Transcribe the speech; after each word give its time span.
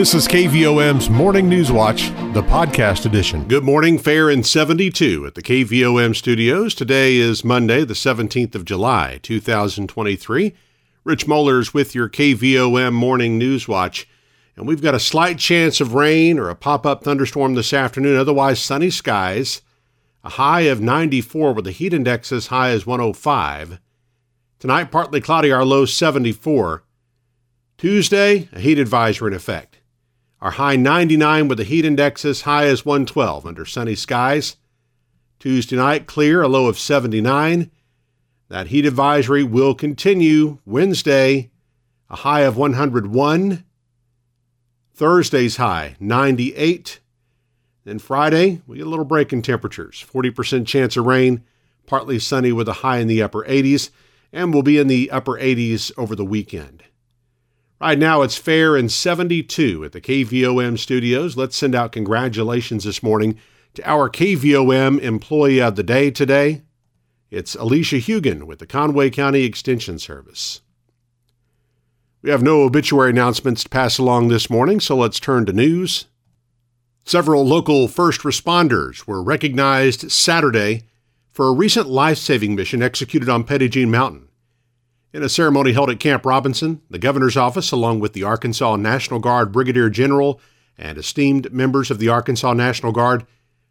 This 0.00 0.14
is 0.14 0.26
KVOM's 0.28 1.10
Morning 1.10 1.46
News 1.46 1.70
Watch, 1.70 2.08
the 2.32 2.42
podcast 2.42 3.04
edition. 3.04 3.46
Good 3.46 3.64
morning, 3.64 3.98
fair 3.98 4.30
and 4.30 4.46
72 4.46 5.26
at 5.26 5.34
the 5.34 5.42
KVOM 5.42 6.16
studios. 6.16 6.74
Today 6.74 7.16
is 7.16 7.44
Monday, 7.44 7.84
the 7.84 7.92
17th 7.92 8.54
of 8.54 8.64
July, 8.64 9.20
2023. 9.22 10.54
Rich 11.04 11.26
Mollers 11.26 11.74
with 11.74 11.94
your 11.94 12.08
KVOM 12.08 12.94
Morning 12.94 13.36
News 13.36 13.68
Watch. 13.68 14.08
And 14.56 14.66
we've 14.66 14.80
got 14.80 14.94
a 14.94 14.98
slight 14.98 15.38
chance 15.38 15.82
of 15.82 15.92
rain 15.92 16.38
or 16.38 16.48
a 16.48 16.56
pop 16.56 16.86
up 16.86 17.04
thunderstorm 17.04 17.54
this 17.54 17.74
afternoon, 17.74 18.16
otherwise 18.16 18.58
sunny 18.58 18.88
skies. 18.88 19.60
A 20.24 20.30
high 20.30 20.62
of 20.62 20.80
94 20.80 21.52
with 21.52 21.66
a 21.66 21.72
heat 21.72 21.92
index 21.92 22.32
as 22.32 22.46
high 22.46 22.70
as 22.70 22.86
105. 22.86 23.78
Tonight, 24.60 24.90
partly 24.90 25.20
cloudy, 25.20 25.52
our 25.52 25.66
low 25.66 25.84
74. 25.84 26.84
Tuesday, 27.76 28.48
a 28.54 28.60
heat 28.60 28.78
advisory 28.78 29.32
in 29.32 29.36
effect. 29.36 29.69
Our 30.40 30.52
high 30.52 30.76
99 30.76 31.48
with 31.48 31.58
the 31.58 31.64
heat 31.64 31.84
index 31.84 32.24
as 32.24 32.42
high 32.42 32.64
as 32.66 32.86
112 32.86 33.44
under 33.44 33.66
sunny 33.66 33.94
skies. 33.94 34.56
Tuesday 35.38 35.76
night, 35.76 36.06
clear, 36.06 36.40
a 36.40 36.48
low 36.48 36.66
of 36.66 36.78
79. 36.78 37.70
That 38.48 38.68
heat 38.68 38.86
advisory 38.86 39.44
will 39.44 39.74
continue 39.74 40.58
Wednesday, 40.64 41.50
a 42.08 42.16
high 42.16 42.40
of 42.40 42.56
101. 42.56 43.64
Thursday's 44.94 45.56
high, 45.56 45.96
98. 46.00 47.00
Then 47.84 47.98
Friday, 47.98 48.62
we 48.66 48.78
get 48.78 48.86
a 48.86 48.90
little 48.90 49.04
break 49.04 49.32
in 49.32 49.42
temperatures 49.42 50.04
40% 50.12 50.66
chance 50.66 50.96
of 50.96 51.06
rain, 51.06 51.44
partly 51.86 52.18
sunny 52.18 52.52
with 52.52 52.68
a 52.68 52.74
high 52.74 52.98
in 52.98 53.08
the 53.08 53.22
upper 53.22 53.44
80s, 53.44 53.90
and 54.32 54.54
we'll 54.54 54.62
be 54.62 54.78
in 54.78 54.88
the 54.88 55.10
upper 55.10 55.32
80s 55.32 55.92
over 55.98 56.14
the 56.16 56.24
weekend. 56.24 56.82
Right 57.80 57.98
now, 57.98 58.20
it's 58.20 58.36
fair 58.36 58.76
and 58.76 58.92
72 58.92 59.86
at 59.86 59.92
the 59.92 60.02
KVOM 60.02 60.78
studios. 60.78 61.38
Let's 61.38 61.56
send 61.56 61.74
out 61.74 61.92
congratulations 61.92 62.84
this 62.84 63.02
morning 63.02 63.38
to 63.72 63.90
our 63.90 64.10
KVOM 64.10 65.00
employee 65.00 65.62
of 65.62 65.76
the 65.76 65.82
day 65.82 66.10
today. 66.10 66.60
It's 67.30 67.54
Alicia 67.54 67.96
Hugan 67.96 68.42
with 68.42 68.58
the 68.58 68.66
Conway 68.66 69.08
County 69.08 69.44
Extension 69.44 69.98
Service. 69.98 70.60
We 72.20 72.28
have 72.28 72.42
no 72.42 72.64
obituary 72.64 73.10
announcements 73.10 73.62
to 73.62 73.70
pass 73.70 73.96
along 73.96 74.28
this 74.28 74.50
morning, 74.50 74.78
so 74.78 74.94
let's 74.94 75.18
turn 75.18 75.46
to 75.46 75.52
news. 75.54 76.04
Several 77.06 77.46
local 77.46 77.88
first 77.88 78.20
responders 78.20 79.06
were 79.06 79.22
recognized 79.22 80.12
Saturday 80.12 80.82
for 81.30 81.48
a 81.48 81.54
recent 81.54 81.88
life 81.88 82.18
saving 82.18 82.54
mission 82.54 82.82
executed 82.82 83.30
on 83.30 83.46
Jean 83.46 83.90
Mountain. 83.90 84.28
In 85.12 85.24
a 85.24 85.28
ceremony 85.28 85.72
held 85.72 85.90
at 85.90 85.98
Camp 85.98 86.24
Robinson, 86.24 86.82
the 86.88 86.98
governor's 86.98 87.36
office, 87.36 87.72
along 87.72 87.98
with 87.98 88.12
the 88.12 88.22
Arkansas 88.22 88.76
National 88.76 89.18
Guard 89.18 89.50
Brigadier 89.50 89.90
General 89.90 90.40
and 90.78 90.96
esteemed 90.96 91.52
members 91.52 91.90
of 91.90 91.98
the 91.98 92.08
Arkansas 92.08 92.52
National 92.52 92.92
Guard, 92.92 93.26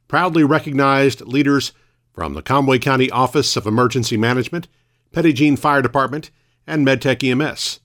proudly 0.10 0.44
recognized 0.44 1.22
leaders 1.22 1.72
from 2.12 2.34
the 2.34 2.42
Conway 2.42 2.78
County 2.78 3.10
Office 3.10 3.56
of 3.56 3.66
Emergency 3.66 4.18
Management, 4.18 4.68
Jean 5.16 5.56
Fire 5.56 5.82
Department, 5.82 6.30
and 6.68 6.86
MedTech 6.86 7.24
EMS. 7.24 7.80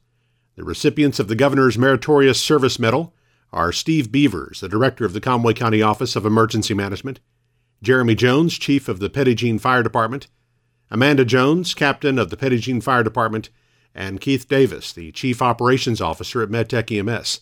The 0.56 0.64
recipients 0.64 1.20
of 1.20 1.28
the 1.28 1.36
Governor's 1.36 1.78
Meritorious 1.78 2.40
Service 2.40 2.80
Medal 2.80 3.14
are 3.52 3.70
Steve 3.70 4.10
Beavers, 4.10 4.60
the 4.60 4.68
Director 4.68 5.04
of 5.04 5.12
the 5.12 5.20
Conway 5.20 5.54
County 5.54 5.80
Office 5.80 6.16
of 6.16 6.26
Emergency 6.26 6.74
Management, 6.74 7.20
Jeremy 7.82 8.16
Jones, 8.16 8.58
Chief 8.58 8.88
of 8.88 8.98
the 8.98 9.34
Jean 9.34 9.60
Fire 9.60 9.84
Department, 9.84 10.26
Amanda 10.94 11.24
Jones, 11.24 11.74
captain 11.74 12.20
of 12.20 12.30
the 12.30 12.56
Jean 12.56 12.80
Fire 12.80 13.02
Department, 13.02 13.50
and 13.96 14.20
Keith 14.20 14.48
Davis, 14.48 14.92
the 14.92 15.10
chief 15.10 15.42
operations 15.42 16.00
officer 16.00 16.40
at 16.40 16.50
MedTech 16.50 16.96
EMS. 16.96 17.40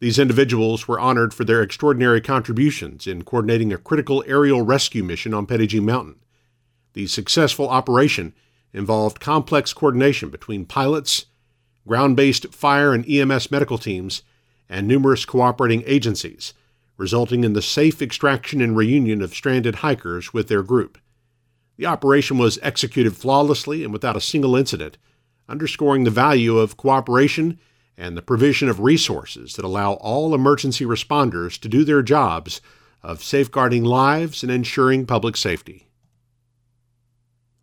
These 0.00 0.18
individuals 0.18 0.88
were 0.88 0.98
honored 0.98 1.32
for 1.32 1.44
their 1.44 1.62
extraordinary 1.62 2.20
contributions 2.20 3.06
in 3.06 3.22
coordinating 3.22 3.72
a 3.72 3.78
critical 3.78 4.24
aerial 4.26 4.62
rescue 4.62 5.04
mission 5.04 5.32
on 5.32 5.46
Jean 5.46 5.86
Mountain. 5.86 6.16
The 6.94 7.06
successful 7.06 7.68
operation 7.68 8.34
involved 8.72 9.20
complex 9.20 9.72
coordination 9.72 10.30
between 10.30 10.66
pilots, 10.66 11.26
ground 11.86 12.16
based 12.16 12.52
fire 12.52 12.92
and 12.92 13.08
EMS 13.08 13.52
medical 13.52 13.78
teams, 13.78 14.22
and 14.68 14.88
numerous 14.88 15.24
cooperating 15.24 15.84
agencies, 15.86 16.54
resulting 16.96 17.44
in 17.44 17.52
the 17.52 17.62
safe 17.62 18.02
extraction 18.02 18.60
and 18.60 18.76
reunion 18.76 19.22
of 19.22 19.32
stranded 19.32 19.76
hikers 19.76 20.34
with 20.34 20.48
their 20.48 20.64
group. 20.64 20.98
The 21.76 21.86
operation 21.86 22.38
was 22.38 22.58
executed 22.62 23.16
flawlessly 23.16 23.82
and 23.82 23.92
without 23.92 24.16
a 24.16 24.20
single 24.20 24.56
incident, 24.56 24.96
underscoring 25.48 26.04
the 26.04 26.10
value 26.10 26.58
of 26.58 26.76
cooperation 26.76 27.58
and 27.96 28.16
the 28.16 28.22
provision 28.22 28.68
of 28.68 28.80
resources 28.80 29.54
that 29.54 29.64
allow 29.64 29.94
all 29.94 30.34
emergency 30.34 30.84
responders 30.84 31.58
to 31.60 31.68
do 31.68 31.84
their 31.84 32.02
jobs 32.02 32.60
of 33.02 33.22
safeguarding 33.22 33.84
lives 33.84 34.42
and 34.42 34.50
ensuring 34.50 35.06
public 35.06 35.36
safety. 35.36 35.88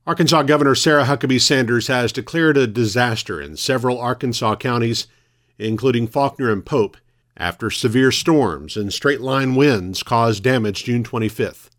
Arkansas 0.06 0.44
Governor 0.44 0.76
Sarah 0.76 1.06
Huckabee 1.06 1.42
Sanders 1.42 1.88
has 1.88 2.12
declared 2.12 2.58
a 2.58 2.68
disaster 2.68 3.42
in 3.42 3.58
several 3.58 4.00
Arkansas 4.00 4.56
counties, 4.56 5.08
including 5.58 6.08
Faulkner 6.08 6.52
and 6.52 6.66
Pope, 6.66 6.98
after 7.38 7.70
severe 7.70 8.12
storms 8.12 8.76
and 8.76 8.92
straight 8.92 9.22
line 9.22 9.56
winds 9.56 10.04
caused 10.04 10.44
damage 10.44 10.84
June 10.84 11.04
25th. 11.04 11.71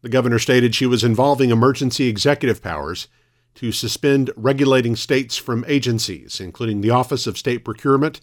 The 0.00 0.08
governor 0.08 0.38
stated 0.38 0.74
she 0.74 0.86
was 0.86 1.02
involving 1.02 1.50
emergency 1.50 2.06
executive 2.08 2.62
powers 2.62 3.08
to 3.56 3.72
suspend 3.72 4.30
regulating 4.36 4.94
states 4.94 5.36
from 5.36 5.64
agencies, 5.66 6.40
including 6.40 6.80
the 6.80 6.90
Office 6.90 7.26
of 7.26 7.36
State 7.36 7.64
Procurement, 7.64 8.20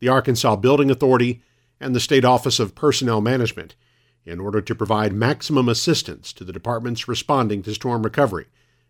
the 0.00 0.08
Arkansas 0.08 0.56
Building 0.56 0.90
Authority, 0.90 1.40
and 1.78 1.94
the 1.94 2.00
State 2.00 2.24
Office 2.24 2.58
of 2.58 2.74
Personnel 2.74 3.20
Management, 3.20 3.76
in 4.24 4.40
order 4.40 4.60
to 4.60 4.74
provide 4.74 5.12
maximum 5.12 5.68
assistance 5.68 6.32
to 6.32 6.42
the 6.42 6.52
departments 6.52 7.06
responding 7.06 7.62
to 7.62 7.74
storm 7.74 8.02
recovery, 8.02 8.46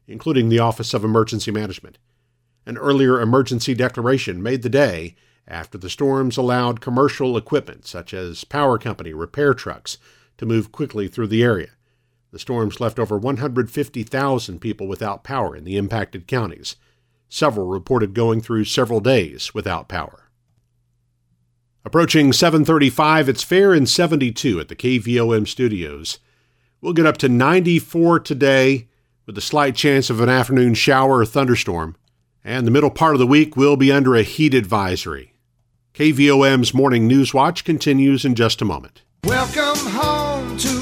including 0.06 0.48
the 0.48 0.58
Office 0.58 0.94
of 0.94 1.04
Emergency 1.04 1.50
Management. 1.50 1.98
An 2.64 2.78
earlier 2.78 3.20
emergency 3.20 3.74
declaration 3.74 4.42
made 4.42 4.62
the 4.62 4.70
day 4.70 5.16
after 5.46 5.76
the 5.76 5.90
storms 5.90 6.38
allowed 6.38 6.80
commercial 6.80 7.36
equipment, 7.36 7.86
such 7.86 8.14
as 8.14 8.44
power 8.44 8.78
company 8.78 9.12
repair 9.12 9.52
trucks, 9.52 9.98
to 10.38 10.46
move 10.46 10.72
quickly 10.72 11.08
through 11.08 11.26
the 11.26 11.42
area. 11.42 11.70
The 12.32 12.38
storms 12.38 12.80
left 12.80 12.98
over 12.98 13.18
150,000 13.18 14.58
people 14.58 14.88
without 14.88 15.22
power 15.22 15.54
in 15.54 15.64
the 15.64 15.76
impacted 15.76 16.26
counties. 16.26 16.76
Several 17.28 17.66
reported 17.66 18.14
going 18.14 18.40
through 18.40 18.64
several 18.64 19.00
days 19.00 19.52
without 19.52 19.86
power. 19.86 20.30
Approaching 21.84 22.32
735, 22.32 23.28
it's 23.28 23.42
fair 23.42 23.74
and 23.74 23.88
72 23.88 24.60
at 24.60 24.68
the 24.68 24.76
KVOM 24.76 25.46
studios. 25.46 26.20
We'll 26.80 26.94
get 26.94 27.06
up 27.06 27.18
to 27.18 27.28
94 27.28 28.20
today 28.20 28.88
with 29.26 29.36
a 29.36 29.42
slight 29.42 29.76
chance 29.76 30.08
of 30.08 30.20
an 30.20 30.30
afternoon 30.30 30.72
shower 30.72 31.18
or 31.18 31.26
thunderstorm. 31.26 31.96
And 32.42 32.66
the 32.66 32.70
middle 32.70 32.90
part 32.90 33.14
of 33.14 33.18
the 33.18 33.26
week 33.26 33.56
will 33.56 33.76
be 33.76 33.92
under 33.92 34.16
a 34.16 34.22
heat 34.22 34.54
advisory. 34.54 35.34
KVOM's 35.94 36.72
Morning 36.72 37.06
News 37.06 37.34
Watch 37.34 37.64
continues 37.64 38.24
in 38.24 38.34
just 38.34 38.62
a 38.62 38.64
moment. 38.64 39.02
Welcome 39.24 39.92
home 39.92 40.56
to 40.58 40.81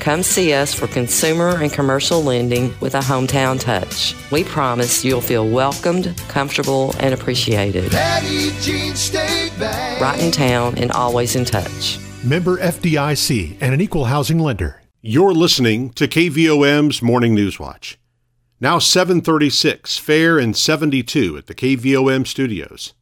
Come 0.00 0.22
see 0.22 0.54
us 0.54 0.72
for 0.72 0.86
consumer 0.86 1.62
and 1.62 1.70
commercial 1.70 2.22
lending 2.22 2.72
with 2.80 2.94
a 2.94 3.00
hometown 3.00 3.60
touch. 3.60 4.16
We 4.32 4.44
promise 4.44 5.04
you'll 5.04 5.20
feel 5.20 5.46
welcomed, 5.46 6.16
comfortable, 6.26 6.94
and 7.00 7.12
appreciated. 7.12 7.90
Petit 7.90 8.50
Jean 8.60 8.96
State 8.96 9.52
Bank. 9.58 10.00
Right 10.00 10.18
in 10.18 10.30
town 10.30 10.78
and 10.78 10.90
always 10.92 11.36
in 11.36 11.44
touch. 11.44 11.98
Member 12.24 12.56
FDIC 12.56 13.58
and 13.60 13.74
an 13.74 13.82
equal 13.82 14.06
housing 14.06 14.38
lender. 14.38 14.80
You're 15.02 15.34
listening 15.34 15.90
to 15.90 16.08
KVOM's 16.08 17.02
Morning 17.02 17.34
News 17.34 17.60
Watch. 17.60 17.98
Now 18.58 18.78
736, 18.78 19.98
fair 19.98 20.38
and 20.38 20.56
72 20.56 21.36
at 21.36 21.46
the 21.46 21.54
KVOM 21.54 22.26
studios. 22.26 22.94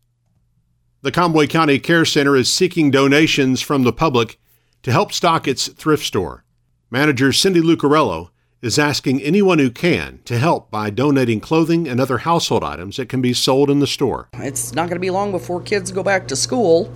The 1.03 1.13
Conway 1.13 1.47
County 1.47 1.79
Care 1.79 2.05
Center 2.05 2.35
is 2.35 2.53
seeking 2.53 2.91
donations 2.91 3.63
from 3.63 3.85
the 3.85 3.93
public 3.93 4.41
to 4.83 4.91
help 4.91 5.13
stock 5.13 5.47
its 5.47 5.69
thrift 5.69 6.05
store. 6.05 6.45
Manager 6.91 7.35
Cindy 7.35 7.61
Lucarello 7.61 8.31
is 8.63 8.79
asking 8.79 9.21
anyone 9.21 9.59
who 9.59 9.71
can 9.71 10.21
to 10.25 10.39
help 10.39 10.71
by 10.71 10.89
donating 10.89 11.39
clothing 11.39 11.87
and 11.87 12.01
other 12.01 12.17
household 12.17 12.65
items 12.65 12.97
that 12.97 13.11
can 13.11 13.21
be 13.21 13.35
sold 13.35 13.69
in 13.69 13.81
the 13.81 13.87
store. 13.87 14.31
It's 14.33 14.73
not 14.73 14.85
going 14.85 14.97
to 14.97 14.99
be 14.99 15.11
long 15.11 15.31
before 15.31 15.61
kids 15.61 15.93
go 15.93 16.03
back 16.03 16.27
to 16.29 16.37
school. 16.37 16.91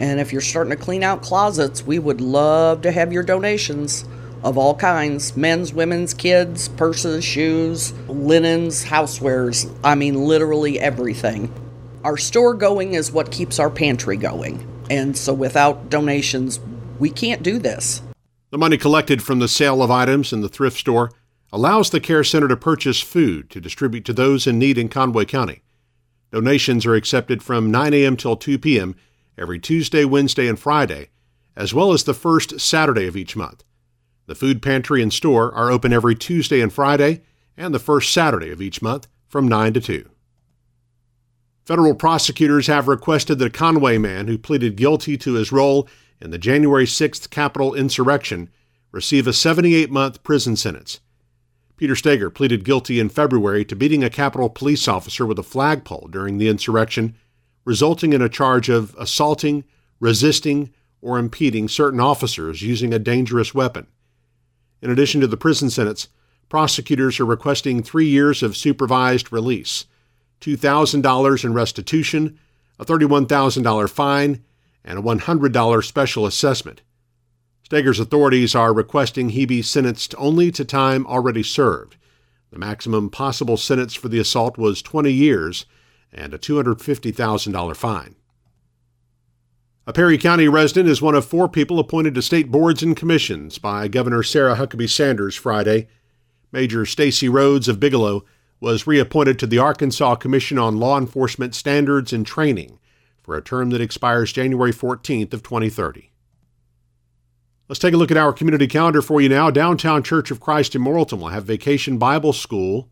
And 0.00 0.18
if 0.18 0.32
you're 0.32 0.40
starting 0.40 0.76
to 0.76 0.76
clean 0.76 1.04
out 1.04 1.22
closets, 1.22 1.86
we 1.86 2.00
would 2.00 2.20
love 2.20 2.82
to 2.82 2.90
have 2.90 3.12
your 3.12 3.22
donations 3.22 4.04
of 4.42 4.58
all 4.58 4.74
kinds 4.74 5.36
men's, 5.36 5.72
women's, 5.72 6.12
kids, 6.12 6.68
purses, 6.70 7.24
shoes, 7.24 7.92
linens, 8.08 8.84
housewares. 8.84 9.72
I 9.84 9.94
mean, 9.94 10.24
literally 10.24 10.80
everything. 10.80 11.52
Our 12.02 12.16
store 12.16 12.54
going 12.54 12.94
is 12.94 13.12
what 13.12 13.30
keeps 13.30 13.60
our 13.60 13.70
pantry 13.70 14.16
going. 14.16 14.66
And 14.90 15.16
so 15.16 15.32
without 15.32 15.88
donations, 15.88 16.58
we 16.98 17.10
can't 17.10 17.44
do 17.44 17.60
this. 17.60 18.02
The 18.50 18.58
money 18.58 18.76
collected 18.76 19.22
from 19.22 19.40
the 19.40 19.48
sale 19.48 19.82
of 19.82 19.90
items 19.90 20.32
in 20.32 20.40
the 20.40 20.48
thrift 20.48 20.78
store 20.78 21.10
allows 21.52 21.90
the 21.90 22.00
Care 22.00 22.22
Center 22.22 22.46
to 22.48 22.56
purchase 22.56 23.00
food 23.00 23.50
to 23.50 23.60
distribute 23.60 24.04
to 24.04 24.12
those 24.12 24.46
in 24.46 24.58
need 24.58 24.78
in 24.78 24.88
Conway 24.88 25.24
County. 25.24 25.62
Donations 26.30 26.86
are 26.86 26.94
accepted 26.94 27.42
from 27.42 27.70
9 27.70 27.92
a.m. 27.92 28.16
till 28.16 28.36
2 28.36 28.58
p.m. 28.58 28.94
every 29.36 29.58
Tuesday, 29.58 30.04
Wednesday, 30.04 30.46
and 30.46 30.58
Friday, 30.58 31.08
as 31.56 31.74
well 31.74 31.92
as 31.92 32.04
the 32.04 32.14
first 32.14 32.60
Saturday 32.60 33.06
of 33.06 33.16
each 33.16 33.34
month. 33.34 33.64
The 34.26 34.34
food 34.34 34.62
pantry 34.62 35.02
and 35.02 35.12
store 35.12 35.52
are 35.54 35.70
open 35.70 35.92
every 35.92 36.14
Tuesday 36.14 36.60
and 36.60 36.72
Friday 36.72 37.22
and 37.56 37.74
the 37.74 37.78
first 37.78 38.12
Saturday 38.12 38.50
of 38.50 38.60
each 38.60 38.82
month 38.82 39.08
from 39.28 39.48
9 39.48 39.72
to 39.74 39.80
2. 39.80 40.10
Federal 41.64 41.94
prosecutors 41.94 42.68
have 42.68 42.86
requested 42.86 43.40
that 43.40 43.46
a 43.46 43.50
Conway 43.50 43.98
man 43.98 44.28
who 44.28 44.38
pleaded 44.38 44.76
guilty 44.76 45.16
to 45.16 45.34
his 45.34 45.50
role 45.50 45.88
in 46.20 46.30
the 46.30 46.38
January 46.38 46.86
6th 46.86 47.30
Capitol 47.30 47.74
insurrection 47.74 48.50
receive 48.92 49.26
a 49.26 49.32
78 49.32 49.90
month 49.90 50.22
prison 50.22 50.56
sentence. 50.56 51.00
Peter 51.76 51.94
Stager 51.94 52.30
pleaded 52.30 52.64
guilty 52.64 52.98
in 52.98 53.10
February 53.10 53.64
to 53.64 53.76
beating 53.76 54.02
a 54.02 54.08
Capitol 54.08 54.48
police 54.48 54.88
officer 54.88 55.26
with 55.26 55.38
a 55.38 55.42
flagpole 55.42 56.08
during 56.10 56.38
the 56.38 56.48
insurrection, 56.48 57.14
resulting 57.66 58.14
in 58.14 58.22
a 58.22 58.28
charge 58.28 58.70
of 58.70 58.94
assaulting, 58.98 59.64
resisting, 60.00 60.72
or 61.02 61.18
impeding 61.18 61.68
certain 61.68 62.00
officers 62.00 62.62
using 62.62 62.94
a 62.94 62.98
dangerous 62.98 63.54
weapon. 63.54 63.86
In 64.80 64.90
addition 64.90 65.20
to 65.20 65.26
the 65.26 65.36
prison 65.36 65.68
sentence, 65.68 66.08
prosecutors 66.48 67.20
are 67.20 67.26
requesting 67.26 67.82
three 67.82 68.08
years 68.08 68.42
of 68.42 68.56
supervised 68.56 69.30
release, 69.30 69.84
$2,000 70.40 71.44
in 71.44 71.52
restitution, 71.52 72.38
a 72.78 72.84
$31,000 72.84 73.90
fine, 73.90 74.44
and 74.86 74.98
a 74.98 75.02
$100 75.02 75.84
special 75.84 76.24
assessment. 76.24 76.80
Stager's 77.64 77.98
authorities 77.98 78.54
are 78.54 78.72
requesting 78.72 79.30
he 79.30 79.44
be 79.44 79.60
sentenced 79.60 80.14
only 80.16 80.52
to 80.52 80.64
time 80.64 81.04
already 81.06 81.42
served. 81.42 81.96
The 82.52 82.60
maximum 82.60 83.10
possible 83.10 83.56
sentence 83.56 83.94
for 83.94 84.08
the 84.08 84.20
assault 84.20 84.56
was 84.56 84.80
20 84.80 85.12
years 85.12 85.66
and 86.12 86.32
a 86.32 86.38
$250,000 86.38 87.76
fine. 87.76 88.14
A 89.88 89.92
Perry 89.92 90.16
County 90.16 90.46
resident 90.46 90.88
is 90.88 91.02
one 91.02 91.16
of 91.16 91.24
four 91.24 91.48
people 91.48 91.80
appointed 91.80 92.14
to 92.14 92.22
state 92.22 92.50
boards 92.52 92.82
and 92.82 92.96
commissions 92.96 93.58
by 93.58 93.88
Governor 93.88 94.22
Sarah 94.22 94.54
Huckabee 94.54 94.88
Sanders 94.88 95.34
Friday. 95.34 95.88
Major 96.52 96.86
Stacy 96.86 97.28
Rhodes 97.28 97.68
of 97.68 97.80
Bigelow 97.80 98.24
was 98.60 98.86
reappointed 98.86 99.38
to 99.40 99.46
the 99.46 99.58
Arkansas 99.58 100.14
Commission 100.16 100.58
on 100.58 100.78
Law 100.78 100.98
Enforcement 100.98 101.54
Standards 101.54 102.12
and 102.12 102.24
Training 102.24 102.78
for 103.26 103.36
a 103.36 103.42
term 103.42 103.70
that 103.70 103.80
expires 103.80 104.32
January 104.32 104.72
14th 104.72 105.34
of 105.34 105.42
2030. 105.42 106.12
Let's 107.68 107.80
take 107.80 107.92
a 107.92 107.96
look 107.96 108.12
at 108.12 108.16
our 108.16 108.32
community 108.32 108.68
calendar 108.68 109.02
for 109.02 109.20
you 109.20 109.28
now. 109.28 109.50
Downtown 109.50 110.04
Church 110.04 110.30
of 110.30 110.38
Christ 110.38 110.76
in 110.76 110.82
Morrilton 110.82 111.18
will 111.18 111.28
have 111.28 111.44
Vacation 111.44 111.98
Bible 111.98 112.32
School 112.32 112.88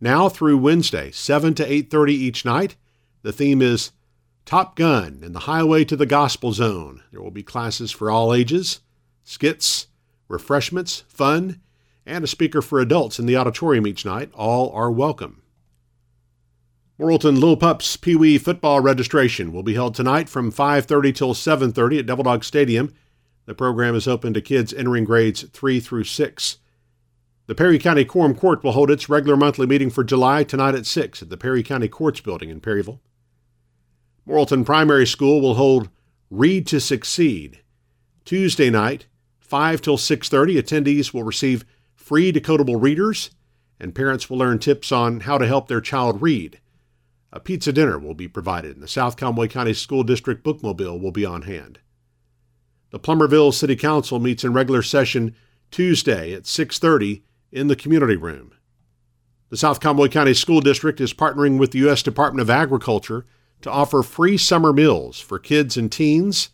now 0.00 0.30
through 0.30 0.56
Wednesday, 0.56 1.10
7 1.10 1.52
to 1.52 1.70
8:30 1.70 2.14
each 2.14 2.46
night. 2.46 2.76
The 3.20 3.34
theme 3.34 3.60
is 3.60 3.90
Top 4.46 4.76
Gun 4.76 5.20
and 5.22 5.34
the 5.34 5.40
Highway 5.40 5.84
to 5.84 5.96
the 5.96 6.06
Gospel 6.06 6.54
Zone. 6.54 7.02
There 7.12 7.20
will 7.20 7.30
be 7.30 7.42
classes 7.42 7.92
for 7.92 8.10
all 8.10 8.32
ages, 8.32 8.80
skits, 9.24 9.88
refreshments, 10.26 11.04
fun, 11.06 11.60
and 12.06 12.24
a 12.24 12.26
speaker 12.26 12.62
for 12.62 12.80
adults 12.80 13.18
in 13.18 13.26
the 13.26 13.36
auditorium 13.36 13.86
each 13.86 14.06
night. 14.06 14.30
All 14.32 14.70
are 14.72 14.90
welcome. 14.90 15.42
Morrilton 17.00 17.36
Little 17.36 17.56
Pups 17.56 17.96
Pee 17.96 18.14
Wee 18.14 18.36
football 18.36 18.80
registration 18.80 19.54
will 19.54 19.62
be 19.62 19.72
held 19.72 19.94
tonight 19.94 20.28
from 20.28 20.52
5:30 20.52 21.14
till 21.14 21.32
7:30 21.32 21.98
at 21.98 22.04
Devil 22.04 22.24
Dog 22.24 22.44
Stadium. 22.44 22.92
The 23.46 23.54
program 23.54 23.94
is 23.94 24.06
open 24.06 24.34
to 24.34 24.42
kids 24.42 24.74
entering 24.74 25.04
grades 25.04 25.44
3 25.44 25.80
through 25.80 26.04
6. 26.04 26.58
The 27.46 27.54
Perry 27.54 27.78
County 27.78 28.04
Quorum 28.04 28.34
Court 28.34 28.62
will 28.62 28.72
hold 28.72 28.90
its 28.90 29.08
regular 29.08 29.34
monthly 29.34 29.66
meeting 29.66 29.88
for 29.88 30.04
July 30.04 30.44
tonight 30.44 30.74
at 30.74 30.84
6 30.84 31.22
at 31.22 31.30
the 31.30 31.38
Perry 31.38 31.62
County 31.62 31.88
Courts 31.88 32.20
Building 32.20 32.50
in 32.50 32.60
Perryville. 32.60 33.00
Morrilton 34.28 34.66
Primary 34.66 35.06
School 35.06 35.40
will 35.40 35.54
hold 35.54 35.88
Read 36.30 36.66
to 36.66 36.80
Succeed. 36.80 37.60
Tuesday 38.26 38.68
night, 38.68 39.06
5 39.38 39.80
till 39.80 39.96
6:30, 39.96 40.60
attendees 40.60 41.14
will 41.14 41.24
receive 41.24 41.64
free 41.94 42.30
decodable 42.30 42.78
readers 42.78 43.30
and 43.80 43.94
parents 43.94 44.28
will 44.28 44.36
learn 44.36 44.58
tips 44.58 44.92
on 44.92 45.20
how 45.20 45.38
to 45.38 45.46
help 45.46 45.66
their 45.66 45.80
child 45.80 46.20
read. 46.20 46.60
A 47.32 47.40
pizza 47.40 47.72
dinner 47.72 47.98
will 47.98 48.14
be 48.14 48.28
provided 48.28 48.74
and 48.74 48.82
the 48.82 48.88
South 48.88 49.16
Conway 49.16 49.48
County 49.48 49.72
School 49.72 50.02
District 50.02 50.44
bookmobile 50.44 51.00
will 51.00 51.12
be 51.12 51.24
on 51.24 51.42
hand. 51.42 51.78
The 52.90 52.98
Plumerville 52.98 53.54
City 53.54 53.76
Council 53.76 54.18
meets 54.18 54.42
in 54.42 54.52
regular 54.52 54.82
session 54.82 55.36
Tuesday 55.70 56.32
at 56.32 56.46
6:30 56.46 57.22
in 57.52 57.68
the 57.68 57.76
community 57.76 58.16
room. 58.16 58.52
The 59.48 59.56
South 59.56 59.80
Conway 59.80 60.08
County 60.08 60.34
School 60.34 60.60
District 60.60 61.00
is 61.00 61.12
partnering 61.12 61.58
with 61.58 61.70
the 61.70 61.78
U.S. 61.80 62.02
Department 62.02 62.40
of 62.40 62.50
Agriculture 62.50 63.26
to 63.62 63.70
offer 63.70 64.02
free 64.02 64.36
summer 64.36 64.72
meals 64.72 65.20
for 65.20 65.38
kids 65.38 65.76
and 65.76 65.90
teens 65.90 66.50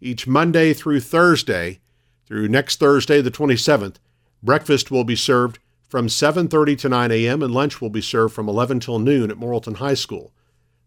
each 0.00 0.26
Monday 0.26 0.72
through 0.72 1.00
Thursday 1.00 1.80
through 2.26 2.48
next 2.48 2.78
Thursday 2.78 3.20
the 3.20 3.30
27th. 3.30 3.96
Breakfast 4.42 4.90
will 4.90 5.04
be 5.04 5.16
served 5.16 5.58
from 5.90 6.06
7:30 6.06 6.78
to 6.78 6.88
9 6.88 7.10
a.m. 7.10 7.42
and 7.42 7.52
lunch 7.52 7.80
will 7.80 7.90
be 7.90 8.00
served 8.00 8.32
from 8.32 8.48
11 8.48 8.78
till 8.78 9.00
noon 9.00 9.28
at 9.28 9.36
Morrilton 9.36 9.76
High 9.76 9.94
School. 9.94 10.32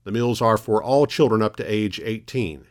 The 0.05 0.13
meals 0.13 0.41
are 0.41 0.57
for 0.57 0.81
all 0.81 1.05
children 1.05 1.41
up 1.41 1.57
to 1.57 1.65
age 1.65 1.99
18. 2.01 2.65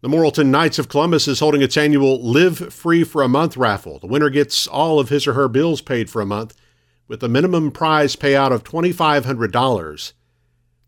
The 0.00 0.08
Morrilton 0.08 0.46
Knights 0.46 0.80
of 0.80 0.88
Columbus 0.88 1.28
is 1.28 1.38
holding 1.38 1.62
its 1.62 1.76
annual 1.76 2.20
Live 2.20 2.72
Free 2.72 3.04
for 3.04 3.22
a 3.22 3.28
Month 3.28 3.56
raffle. 3.56 4.00
The 4.00 4.08
winner 4.08 4.30
gets 4.30 4.66
all 4.66 4.98
of 4.98 5.10
his 5.10 5.28
or 5.28 5.34
her 5.34 5.46
bills 5.46 5.80
paid 5.80 6.10
for 6.10 6.20
a 6.20 6.26
month 6.26 6.56
with 7.06 7.22
a 7.22 7.28
minimum 7.28 7.70
prize 7.70 8.16
payout 8.16 8.52
of 8.52 8.64
$2,500. 8.64 10.12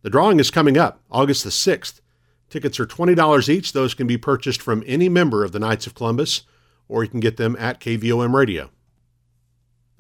The 0.02 0.11
drawing 0.11 0.41
is 0.41 0.50
coming 0.50 0.76
up 0.76 1.00
August 1.12 1.44
the 1.44 1.50
6th. 1.50 2.00
Tickets 2.49 2.81
are 2.81 2.87
$20 2.87 3.49
each. 3.49 3.73
Those 3.73 3.94
can 3.94 4.08
be 4.08 4.19
purchased 4.19 4.61
from 4.61 4.82
any 4.85 5.08
member 5.08 5.44
of 5.44 5.52
the 5.52 5.61
Knights 5.61 5.87
of 5.87 5.94
Columbus, 5.94 6.43
or 6.88 7.05
you 7.05 7.11
can 7.11 7.20
get 7.20 7.37
them 7.37 7.56
at 7.58 7.81
KVOM 7.81 8.35
Radio. 8.35 8.70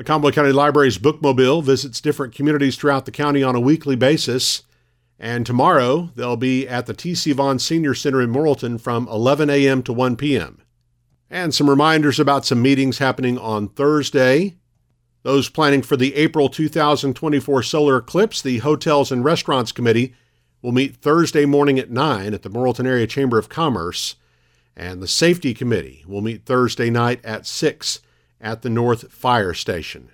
The 0.00 0.04
Conway 0.04 0.32
County 0.32 0.52
Library's 0.52 0.96
Bookmobile 0.96 1.62
visits 1.62 2.00
different 2.00 2.34
communities 2.34 2.76
throughout 2.76 3.04
the 3.04 3.10
county 3.10 3.42
on 3.42 3.54
a 3.54 3.60
weekly 3.60 3.96
basis. 3.96 4.62
And 5.18 5.44
tomorrow, 5.44 6.08
they'll 6.16 6.38
be 6.38 6.66
at 6.66 6.86
the 6.86 6.94
T.C. 6.94 7.32
Vaughn 7.32 7.58
Senior 7.58 7.94
Center 7.94 8.22
in 8.22 8.32
Morrilton 8.32 8.80
from 8.80 9.06
11 9.08 9.50
a.m. 9.50 9.82
to 9.82 9.92
1 9.92 10.16
p.m. 10.16 10.62
And 11.28 11.54
some 11.54 11.68
reminders 11.68 12.18
about 12.18 12.46
some 12.46 12.62
meetings 12.62 12.96
happening 12.96 13.36
on 13.36 13.68
Thursday. 13.68 14.56
Those 15.22 15.50
planning 15.50 15.82
for 15.82 15.98
the 15.98 16.14
April 16.14 16.48
2024 16.48 17.62
solar 17.62 17.98
eclipse, 17.98 18.40
the 18.40 18.60
Hotels 18.60 19.12
and 19.12 19.22
Restaurants 19.22 19.70
Committee 19.70 20.14
will 20.62 20.72
meet 20.72 20.96
Thursday 20.96 21.44
morning 21.44 21.78
at 21.78 21.90
9 21.90 22.32
at 22.32 22.40
the 22.40 22.48
Morrilton 22.48 22.86
Area 22.86 23.06
Chamber 23.06 23.36
of 23.36 23.50
Commerce, 23.50 24.16
and 24.74 25.02
the 25.02 25.06
Safety 25.06 25.52
Committee 25.52 26.06
will 26.08 26.22
meet 26.22 26.46
Thursday 26.46 26.88
night 26.88 27.22
at 27.22 27.44
6 27.44 28.00
at 28.40 28.62
the 28.62 28.70
North 28.70 29.12
Fire 29.12 29.54
Station. 29.54 30.10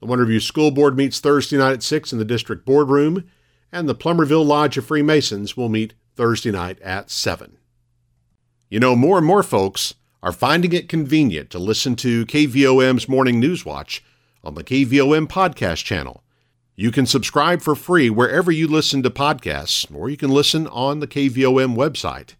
The 0.00 0.06
Wonderview 0.06 0.42
School 0.42 0.70
Board 0.70 0.96
meets 0.96 1.20
Thursday 1.20 1.56
night 1.56 1.72
at 1.72 1.82
6 1.82 2.12
in 2.12 2.18
the 2.18 2.24
district 2.24 2.66
boardroom, 2.66 3.24
and 3.70 3.88
the 3.88 3.94
Plumerville 3.94 4.44
Lodge 4.44 4.76
of 4.76 4.86
Freemasons 4.86 5.56
will 5.56 5.68
meet 5.68 5.94
Thursday 6.16 6.50
night 6.50 6.80
at 6.80 7.10
7. 7.10 7.56
You 8.68 8.80
know, 8.80 8.96
more 8.96 9.18
and 9.18 9.26
more 9.26 9.42
folks 9.42 9.94
are 10.22 10.32
finding 10.32 10.72
it 10.72 10.88
convenient 10.88 11.50
to 11.50 11.58
listen 11.58 11.96
to 11.96 12.26
KVOM's 12.26 13.08
Morning 13.08 13.40
News 13.40 13.64
Watch 13.64 14.04
on 14.44 14.54
the 14.54 14.64
KVOM 14.64 15.26
podcast 15.26 15.84
channel. 15.84 16.22
You 16.74 16.90
can 16.90 17.06
subscribe 17.06 17.60
for 17.60 17.74
free 17.74 18.08
wherever 18.08 18.50
you 18.50 18.66
listen 18.66 19.02
to 19.02 19.10
podcasts, 19.10 19.94
or 19.94 20.08
you 20.08 20.16
can 20.16 20.30
listen 20.30 20.66
on 20.68 21.00
the 21.00 21.06
KVOM 21.06 21.76
website. 21.76 22.34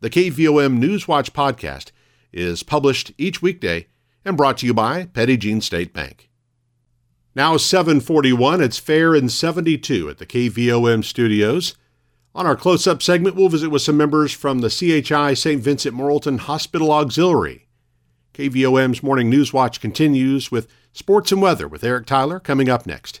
The 0.00 0.10
KVOM 0.10 0.78
Newswatch 0.78 1.30
podcast 1.30 1.90
is 2.32 2.62
published 2.62 3.12
each 3.18 3.42
weekday 3.42 3.86
and 4.24 4.36
brought 4.36 4.58
to 4.58 4.66
you 4.66 4.74
by 4.74 5.06
Petit 5.06 5.36
Jean 5.36 5.60
State 5.60 5.92
Bank. 5.92 6.28
Now 7.34 7.56
741, 7.56 8.60
it's 8.60 8.78
fair 8.78 9.14
and 9.14 9.30
72 9.30 10.08
at 10.08 10.18
the 10.18 10.26
KVOM 10.26 11.04
studios. 11.04 11.74
On 12.34 12.46
our 12.46 12.56
close-up 12.56 13.02
segment, 13.02 13.36
we'll 13.36 13.48
visit 13.48 13.70
with 13.70 13.82
some 13.82 13.96
members 13.96 14.32
from 14.32 14.60
the 14.60 14.68
CHI 14.70 15.34
St. 15.34 15.62
Vincent 15.62 15.96
Morrilton 15.96 16.38
Hospital 16.40 16.90
Auxiliary. 16.90 17.68
KVOM's 18.34 19.02
Morning 19.02 19.28
News 19.28 19.52
Watch 19.52 19.80
continues 19.80 20.50
with 20.50 20.68
sports 20.92 21.32
and 21.32 21.42
weather 21.42 21.66
with 21.66 21.82
Eric 21.82 22.06
Tyler 22.06 22.38
coming 22.38 22.68
up 22.68 22.86
next. 22.86 23.20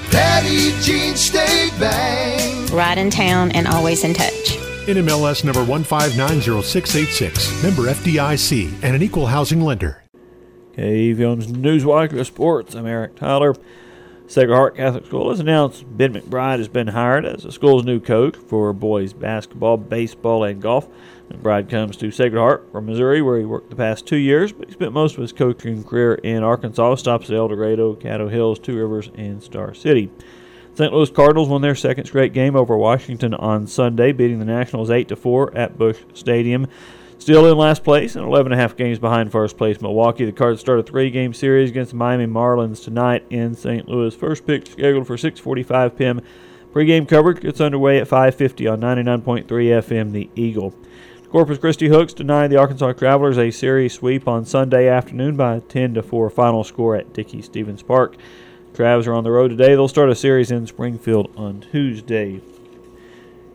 Petit 0.11 0.79
Jean 0.81 1.15
State 1.15 1.71
Bank. 1.79 2.71
Right 2.71 2.97
in 2.97 3.09
town 3.09 3.51
and 3.51 3.67
always 3.67 4.03
in 4.03 4.13
touch. 4.13 4.57
NMLS 4.87 5.45
number 5.45 5.63
1590686, 5.63 7.63
member 7.63 7.83
FDIC, 7.83 8.83
and 8.83 8.95
an 8.95 9.01
equal 9.01 9.27
housing 9.27 9.61
lender. 9.61 10.03
KVOM's 10.75 11.47
Newswire 11.47 12.25
Sports. 12.25 12.75
I'm 12.75 12.85
Eric 12.85 13.15
Tyler. 13.15 13.55
Sacred 14.27 14.55
Heart 14.55 14.77
Catholic 14.77 15.05
School 15.05 15.29
has 15.29 15.39
announced 15.39 15.85
Ben 15.97 16.13
McBride 16.13 16.59
has 16.59 16.67
been 16.67 16.87
hired 16.87 17.25
as 17.25 17.43
the 17.43 17.51
school's 17.51 17.83
new 17.83 17.99
coach 17.99 18.35
for 18.35 18.71
boys 18.73 19.13
basketball, 19.13 19.77
baseball, 19.77 20.43
and 20.43 20.61
golf. 20.61 20.87
McBride 21.33 21.69
comes 21.69 21.97
to 21.97 22.11
Sacred 22.11 22.39
Heart 22.39 22.71
from 22.71 22.85
Missouri, 22.85 23.21
where 23.21 23.37
he 23.37 23.45
worked 23.45 23.69
the 23.69 23.75
past 23.75 24.05
two 24.05 24.17
years, 24.17 24.51
but 24.51 24.67
he 24.67 24.73
spent 24.73 24.93
most 24.93 25.15
of 25.15 25.21
his 25.21 25.33
coaching 25.33 25.83
career 25.83 26.15
in 26.15 26.43
Arkansas, 26.43 26.95
stops 26.95 27.29
at 27.29 27.35
El 27.35 27.47
Dorado, 27.47 27.95
Caddo 27.95 28.29
Hills, 28.29 28.59
Two 28.59 28.77
Rivers, 28.77 29.09
and 29.15 29.41
Star 29.41 29.73
City. 29.73 30.09
St. 30.73 30.93
Louis 30.93 31.09
Cardinals 31.09 31.49
won 31.49 31.61
their 31.61 31.75
second 31.75 32.05
straight 32.05 32.33
game 32.33 32.55
over 32.55 32.77
Washington 32.77 33.33
on 33.33 33.67
Sunday, 33.67 34.11
beating 34.11 34.39
the 34.39 34.45
Nationals 34.45 34.89
8 34.89 35.09
to 35.09 35.15
4 35.15 35.55
at 35.57 35.77
Busch 35.77 35.99
Stadium. 36.13 36.67
Still 37.21 37.45
in 37.45 37.55
last 37.55 37.83
place 37.83 38.15
and 38.15 38.25
11 38.25 38.51
and 38.51 38.59
a 38.59 38.63
half 38.63 38.75
games 38.75 38.97
behind 38.97 39.31
first 39.31 39.55
place 39.55 39.79
Milwaukee. 39.79 40.25
The 40.25 40.31
Cards 40.31 40.59
start 40.59 40.79
a 40.79 40.83
three-game 40.83 41.35
series 41.35 41.69
against 41.69 41.91
the 41.91 41.97
Miami 41.97 42.25
Marlins 42.25 42.83
tonight 42.83 43.25
in 43.29 43.53
St. 43.53 43.87
Louis. 43.87 44.15
First 44.15 44.47
pitch 44.47 44.71
scheduled 44.71 45.05
for 45.05 45.17
6:45 45.17 45.97
p.m. 45.97 46.21
Pre-game 46.73 47.05
coverage 47.05 47.41
gets 47.41 47.61
underway 47.61 47.99
at 47.99 48.07
5:50 48.07 48.73
on 48.73 48.79
99.3 48.79 49.45
FM. 49.45 50.13
The 50.13 50.29
Eagle. 50.35 50.73
Corpus 51.31 51.59
Christi 51.59 51.87
Hooks 51.87 52.11
denied 52.11 52.49
the 52.49 52.57
Arkansas 52.57 52.91
Travelers 52.91 53.37
a 53.37 53.51
series 53.51 53.93
sweep 53.93 54.27
on 54.27 54.43
Sunday 54.43 54.89
afternoon 54.89 55.37
by 55.37 55.55
a 55.55 55.61
10 55.61 55.93
to 55.93 56.03
4 56.03 56.29
final 56.29 56.65
score 56.65 56.97
at 56.97 57.13
Dickey 57.13 57.41
Stephens 57.41 57.81
Park. 57.81 58.17
Travs 58.73 59.07
are 59.07 59.13
on 59.13 59.23
the 59.23 59.31
road 59.31 59.47
today. 59.47 59.69
They'll 59.69 59.87
start 59.87 60.09
a 60.09 60.15
series 60.15 60.51
in 60.51 60.67
Springfield 60.67 61.31
on 61.37 61.61
Tuesday. 61.61 62.41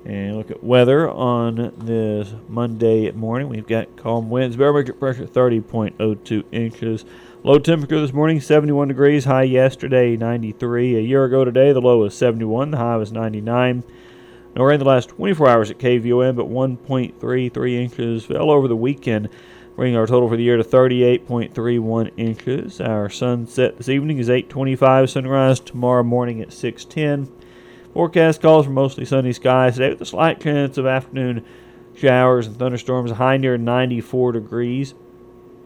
And 0.06 0.38
look 0.38 0.50
at 0.50 0.64
weather 0.64 1.06
on 1.06 1.74
this 1.76 2.32
Monday 2.48 3.10
morning. 3.10 3.50
We've 3.50 3.66
got 3.66 3.94
calm 3.98 4.30
winds, 4.30 4.56
barometric 4.56 4.98
pressure 4.98 5.26
30.02 5.26 6.44
inches. 6.52 7.04
Low 7.42 7.58
temperature 7.58 8.00
this 8.00 8.14
morning 8.14 8.40
71 8.40 8.88
degrees, 8.88 9.26
high 9.26 9.42
yesterday 9.42 10.16
93. 10.16 10.96
A 10.96 11.00
year 11.00 11.24
ago 11.24 11.44
today, 11.44 11.74
the 11.74 11.82
low 11.82 11.98
was 11.98 12.16
71, 12.16 12.70
the 12.70 12.78
high 12.78 12.96
was 12.96 13.12
99. 13.12 13.84
No 14.56 14.64
rain 14.64 14.78
the 14.78 14.86
last 14.86 15.10
24 15.10 15.48
hours 15.50 15.70
at 15.70 15.78
KVOM, 15.78 16.34
but 16.34 16.48
1.33 16.48 17.74
inches 17.74 18.24
fell 18.24 18.50
over 18.50 18.66
the 18.66 18.74
weekend, 18.74 19.28
bringing 19.76 19.98
our 19.98 20.06
total 20.06 20.30
for 20.30 20.36
the 20.38 20.44
year 20.44 20.56
to 20.56 20.64
38.31 20.64 22.10
inches. 22.16 22.80
Our 22.80 23.10
sunset 23.10 23.76
this 23.76 23.90
evening 23.90 24.16
is 24.16 24.30
8:25. 24.30 25.10
Sunrise 25.10 25.60
tomorrow 25.60 26.02
morning 26.02 26.40
at 26.40 26.54
6:10. 26.54 27.28
Forecast 27.92 28.40
calls 28.40 28.64
for 28.64 28.72
mostly 28.72 29.04
sunny 29.04 29.34
skies 29.34 29.74
today 29.74 29.90
with 29.90 30.00
a 30.00 30.06
slight 30.06 30.40
chance 30.40 30.78
of 30.78 30.86
afternoon 30.86 31.44
showers 31.94 32.46
and 32.46 32.56
thunderstorms. 32.56 33.10
High 33.10 33.36
near 33.36 33.58
94 33.58 34.32
degrees. 34.32 34.94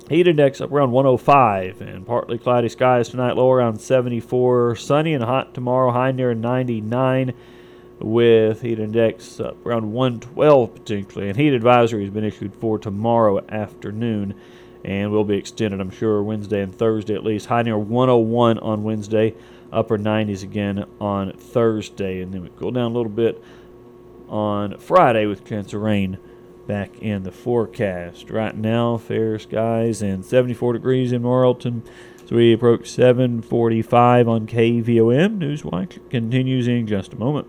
Heat 0.09 0.26
index 0.26 0.61
up 0.61 0.73
around 0.73 0.90
105 0.90 1.80
and 1.80 2.04
partly 2.04 2.38
cloudy 2.38 2.68
skies 2.68 3.09
tonight, 3.09 3.37
low 3.37 3.52
around 3.52 3.80
74. 3.80 4.75
Sunny 4.75 5.14
and 5.14 5.23
hot 5.23 5.54
tomorrow, 5.54 5.92
high 5.92 6.11
near 6.11 6.35
99 6.35 7.35
with 8.00 8.62
heat 8.62 8.78
index 8.78 9.38
up 9.40 9.57
uh, 9.64 9.69
around 9.69 9.92
112 9.92 10.75
potentially. 10.75 11.28
And 11.28 11.37
heat 11.37 11.52
advisory 11.52 12.04
has 12.04 12.12
been 12.12 12.25
issued 12.25 12.54
for 12.54 12.78
tomorrow 12.78 13.45
afternoon 13.49 14.35
and 14.85 15.11
will 15.11 15.25
be 15.25 15.37
extended, 15.37 15.80
I'm 15.80 15.90
sure, 15.90 16.23
Wednesday 16.23 16.62
and 16.62 16.75
Thursday 16.75 17.14
at 17.14 17.25
least. 17.25 17.47
High 17.47 17.62
near 17.62 17.78
101 17.78 18.59
on 18.59 18.83
Wednesday, 18.83 19.35
upper 19.71 19.99
90s 19.99 20.42
again 20.42 20.87
on 21.00 21.33
Thursday. 21.33 22.23
And 22.23 22.33
then 22.33 22.42
we 22.42 22.49
cool 22.59 22.71
down 22.71 22.90
a 22.90 22.95
little 22.95 23.12
bit 23.12 23.42
on 24.28 24.78
Friday 24.78 25.26
with 25.26 25.45
chance 25.45 25.75
of 25.75 25.83
rain 25.83 26.19
back 26.66 26.99
in 27.00 27.25
the 27.25 27.33
forecast. 27.33 28.30
Right 28.30 28.57
now, 28.57 28.97
fair 28.97 29.38
skies 29.38 30.00
and 30.00 30.25
74 30.25 30.73
degrees 30.73 31.12
in 31.12 31.23
Morrilton. 31.23 31.83
So 32.26 32.37
we 32.37 32.52
approach 32.52 32.88
745 32.88 34.28
on 34.28 34.47
KVOM. 34.47 35.38
Newswatch 35.38 36.09
continues 36.11 36.69
in 36.69 36.87
just 36.87 37.12
a 37.12 37.16
moment. 37.16 37.49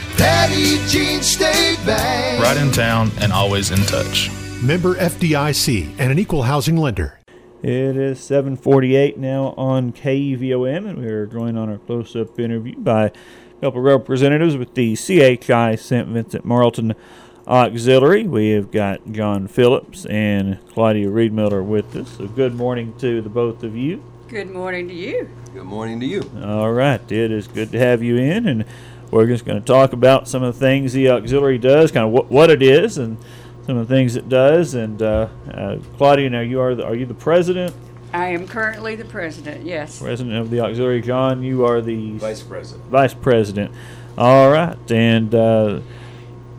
Petit 0.21 0.77
Jean 0.87 1.23
State 1.23 1.83
Bank. 1.83 2.43
Right 2.43 2.55
in 2.55 2.71
town 2.71 3.09
and 3.21 3.33
always 3.33 3.71
in 3.71 3.79
touch. 3.87 4.29
Member 4.61 4.93
FDIC, 4.93 5.95
and 5.97 6.11
an 6.11 6.19
equal 6.19 6.43
housing 6.43 6.77
lender. 6.77 7.19
It 7.63 7.97
is 7.97 8.19
748 8.19 9.17
now 9.17 9.55
on 9.57 9.91
KVOM, 9.91 10.87
and 10.87 10.99
we 10.99 11.07
are 11.07 11.25
joined 11.25 11.57
on 11.57 11.69
our 11.69 11.79
close-up 11.79 12.39
interview 12.39 12.77
by 12.77 13.05
a 13.05 13.11
couple 13.61 13.79
of 13.79 13.85
representatives 13.85 14.55
with 14.55 14.75
the 14.75 14.95
CHI 14.95 15.75
St. 15.75 16.07
Vincent 16.09 16.45
Morrilton 16.45 16.93
Auxiliary. 17.47 18.27
We 18.27 18.51
have 18.51 18.69
got 18.69 19.11
John 19.11 19.47
Phillips 19.47 20.05
and 20.05 20.59
Claudia 20.69 21.07
Reedmiller 21.07 21.65
with 21.65 21.95
us. 21.95 22.17
So 22.17 22.27
good 22.27 22.53
morning 22.53 22.93
to 22.99 23.23
the 23.23 23.29
both 23.29 23.63
of 23.63 23.75
you. 23.75 24.03
Good 24.27 24.51
morning 24.51 24.87
to 24.87 24.93
you. 24.93 25.27
Good 25.55 25.65
morning 25.65 25.99
to 25.99 26.05
you. 26.05 26.21
All 26.43 26.71
right, 26.71 27.01
it 27.11 27.31
is 27.31 27.47
good 27.47 27.71
to 27.71 27.79
have 27.79 28.03
you 28.03 28.17
in, 28.17 28.47
and 28.47 28.65
we're 29.11 29.27
just 29.27 29.45
going 29.45 29.59
to 29.59 29.65
talk 29.65 29.93
about 29.93 30.27
some 30.27 30.41
of 30.41 30.53
the 30.53 30.59
things 30.59 30.93
the 30.93 31.09
auxiliary 31.09 31.57
does, 31.57 31.91
kind 31.91 32.05
of 32.05 32.11
what, 32.11 32.31
what 32.31 32.49
it 32.49 32.63
is, 32.63 32.97
and 32.97 33.17
some 33.65 33.77
of 33.77 33.87
the 33.87 33.93
things 33.93 34.15
it 34.15 34.29
does. 34.29 34.73
And 34.73 35.01
uh, 35.01 35.27
uh, 35.53 35.77
Claudia, 35.97 36.29
now 36.29 36.39
you 36.41 36.59
are 36.61 36.73
the, 36.73 36.85
are 36.85 36.95
you 36.95 37.05
the 37.05 37.13
president? 37.13 37.75
I 38.13 38.27
am 38.27 38.47
currently 38.47 38.95
the 38.95 39.05
president, 39.05 39.65
yes. 39.65 39.99
President 39.99 40.35
of 40.35 40.49
the 40.49 40.59
auxiliary. 40.59 41.01
John, 41.01 41.43
you 41.43 41.65
are 41.65 41.81
the 41.81 42.17
Vice 42.17 42.41
President. 42.41 42.85
vice 42.89 43.13
president. 43.13 43.73
All 44.17 44.51
right, 44.51 44.91
and 44.91 45.33
uh, 45.33 45.79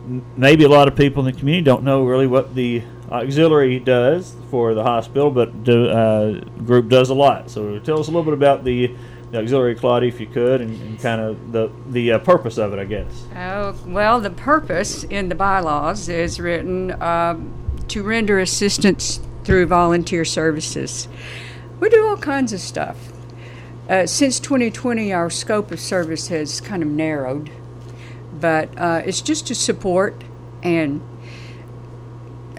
n- 0.05 0.25
maybe 0.35 0.63
a 0.63 0.69
lot 0.69 0.87
of 0.87 0.95
people 0.95 1.25
in 1.25 1.31
the 1.31 1.39
community 1.39 1.63
don't 1.63 1.83
know 1.83 2.05
really 2.05 2.25
what 2.25 2.55
the 2.55 2.81
auxiliary 3.11 3.77
does 3.79 4.35
for 4.49 4.73
the 4.73 4.81
hospital, 4.81 5.29
but 5.29 5.63
the 5.63 5.89
uh, 5.89 6.31
group 6.63 6.89
does 6.89 7.11
a 7.11 7.13
lot. 7.13 7.51
So 7.51 7.77
tell 7.79 7.99
us 7.99 8.07
a 8.07 8.11
little 8.11 8.23
bit 8.23 8.33
about 8.33 8.63
the, 8.63 8.95
the 9.33 9.39
auxiliary, 9.39 9.73
Claudia, 9.73 10.09
if 10.09 10.19
you 10.19 10.27
could, 10.27 10.61
and, 10.61 10.79
and 10.79 10.99
kind 10.99 11.19
of 11.19 11.51
the 11.51 11.71
the 11.89 12.13
uh, 12.13 12.19
purpose 12.19 12.59
of 12.59 12.71
it, 12.71 12.79
I 12.79 12.85
guess. 12.85 13.25
Oh, 13.35 13.75
well, 13.87 14.21
the 14.21 14.29
purpose 14.29 15.03
in 15.05 15.27
the 15.27 15.35
bylaws 15.35 16.07
is 16.07 16.39
written 16.39 16.91
um, 17.01 17.51
to 17.87 18.03
render 18.03 18.39
assistance 18.39 19.19
through 19.43 19.65
volunteer 19.65 20.23
services. 20.23 21.07
We 21.79 21.89
do 21.89 22.05
all 22.05 22.15
kinds 22.15 22.53
of 22.53 22.59
stuff. 22.59 23.11
Uh, 23.89 24.05
since 24.05 24.39
2020, 24.39 25.11
our 25.11 25.31
scope 25.31 25.71
of 25.71 25.79
service 25.79 26.27
has 26.27 26.61
kind 26.61 26.83
of 26.83 26.89
narrowed, 26.89 27.49
but 28.39 28.69
uh, 28.77 29.01
it's 29.03 29.21
just 29.21 29.47
to 29.47 29.55
support 29.55 30.23
and 30.61 31.01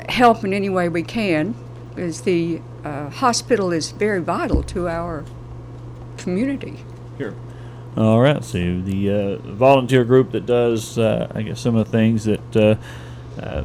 help 0.09 0.45
in 0.45 0.53
any 0.53 0.69
way 0.69 0.89
we 0.89 1.05
can, 1.05 1.55
because 1.91 2.23
the 2.23 2.61
uh, 2.83 3.11
hospital 3.11 3.71
is 3.71 3.93
very 3.93 4.21
vital 4.21 4.65
to 4.65 4.89
our 4.89 5.25
community. 6.19 6.79
Sure. 7.19 7.35
All 7.97 8.21
right. 8.21 8.43
So 8.45 8.59
the 8.81 9.11
uh, 9.11 9.37
volunteer 9.53 10.05
group 10.05 10.33
that 10.33 10.47
does, 10.47 10.99
uh, 10.99 11.31
I 11.35 11.43
guess, 11.43 11.61
some 11.61 11.77
of 11.77 11.87
the 11.87 11.93
things 11.93 12.25
that 12.25 12.57
uh, 12.57 13.41
uh, 13.41 13.65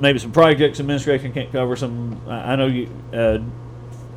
maybe 0.00 0.18
some 0.18 0.32
projects 0.32 0.80
administration 0.80 1.32
can't 1.32 1.52
cover. 1.52 1.76
Some 1.76 2.20
I 2.26 2.52
I 2.52 2.56
know 2.56 2.66
you 2.66 2.88
uh, 3.12 3.38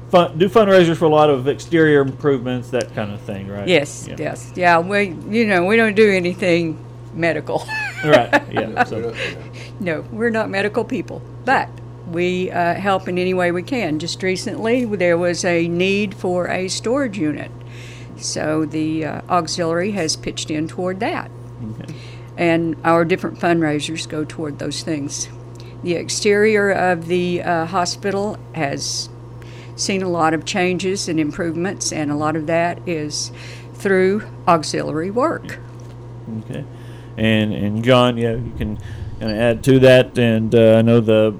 fun, 0.09 0.37
do 0.37 0.49
fundraisers 0.49 0.97
for 0.97 1.05
a 1.05 1.09
lot 1.09 1.29
of 1.29 1.47
exterior 1.47 2.01
improvements, 2.01 2.69
that 2.71 2.93
kind 2.95 3.11
of 3.11 3.21
thing, 3.21 3.47
right? 3.47 3.67
Yes, 3.67 4.07
Yeah. 4.07 4.15
yes, 4.17 4.51
yeah. 4.55 4.79
We, 4.79 5.15
you 5.29 5.45
know, 5.45 5.65
we 5.65 5.75
don't 5.75 5.95
do 5.95 6.09
anything 6.11 6.77
medical. 7.13 7.65
Right. 8.03 8.29
Yeah. 8.51 8.83
So, 8.85 9.15
No, 9.79 10.01
we're 10.11 10.29
not 10.29 10.49
medical 10.49 10.83
people, 10.83 11.21
but 11.43 11.69
we 12.11 12.51
uh, 12.51 12.75
help 12.75 13.07
in 13.07 13.17
any 13.17 13.33
way 13.33 13.51
we 13.51 13.63
can. 13.63 13.99
Just 13.99 14.21
recently, 14.23 14.85
there 14.85 15.17
was 15.17 15.43
a 15.43 15.67
need 15.67 16.13
for 16.13 16.47
a 16.47 16.67
storage 16.67 17.17
unit, 17.17 17.51
so 18.17 18.65
the 18.65 19.05
uh, 19.05 19.21
auxiliary 19.29 19.91
has 19.91 20.15
pitched 20.15 20.51
in 20.51 20.67
toward 20.67 20.99
that. 20.99 21.31
And 22.37 22.75
our 22.83 23.05
different 23.05 23.39
fundraisers 23.39 24.07
go 24.07 24.25
toward 24.25 24.59
those 24.59 24.83
things. 24.83 25.29
The 25.83 25.93
exterior 25.93 26.71
of 26.71 27.07
the 27.07 27.41
uh, 27.41 27.65
hospital 27.65 28.37
has 28.53 29.09
seen 29.75 30.01
a 30.01 30.09
lot 30.09 30.33
of 30.33 30.45
changes 30.45 31.07
and 31.07 31.19
improvements, 31.19 31.91
and 31.91 32.11
a 32.11 32.15
lot 32.15 32.35
of 32.35 32.47
that 32.47 32.87
is 32.87 33.31
through 33.73 34.23
auxiliary 34.47 35.11
work. 35.11 35.59
Okay. 36.39 36.65
And 37.17 37.53
and 37.53 37.83
John, 37.83 38.17
yeah, 38.17 38.35
you 38.35 38.53
can 38.57 38.77
kind 39.19 39.31
of 39.31 39.37
add 39.37 39.63
to 39.65 39.79
that. 39.79 40.17
And 40.17 40.53
uh, 40.53 40.77
I 40.77 40.81
know 40.81 40.99
the 40.99 41.35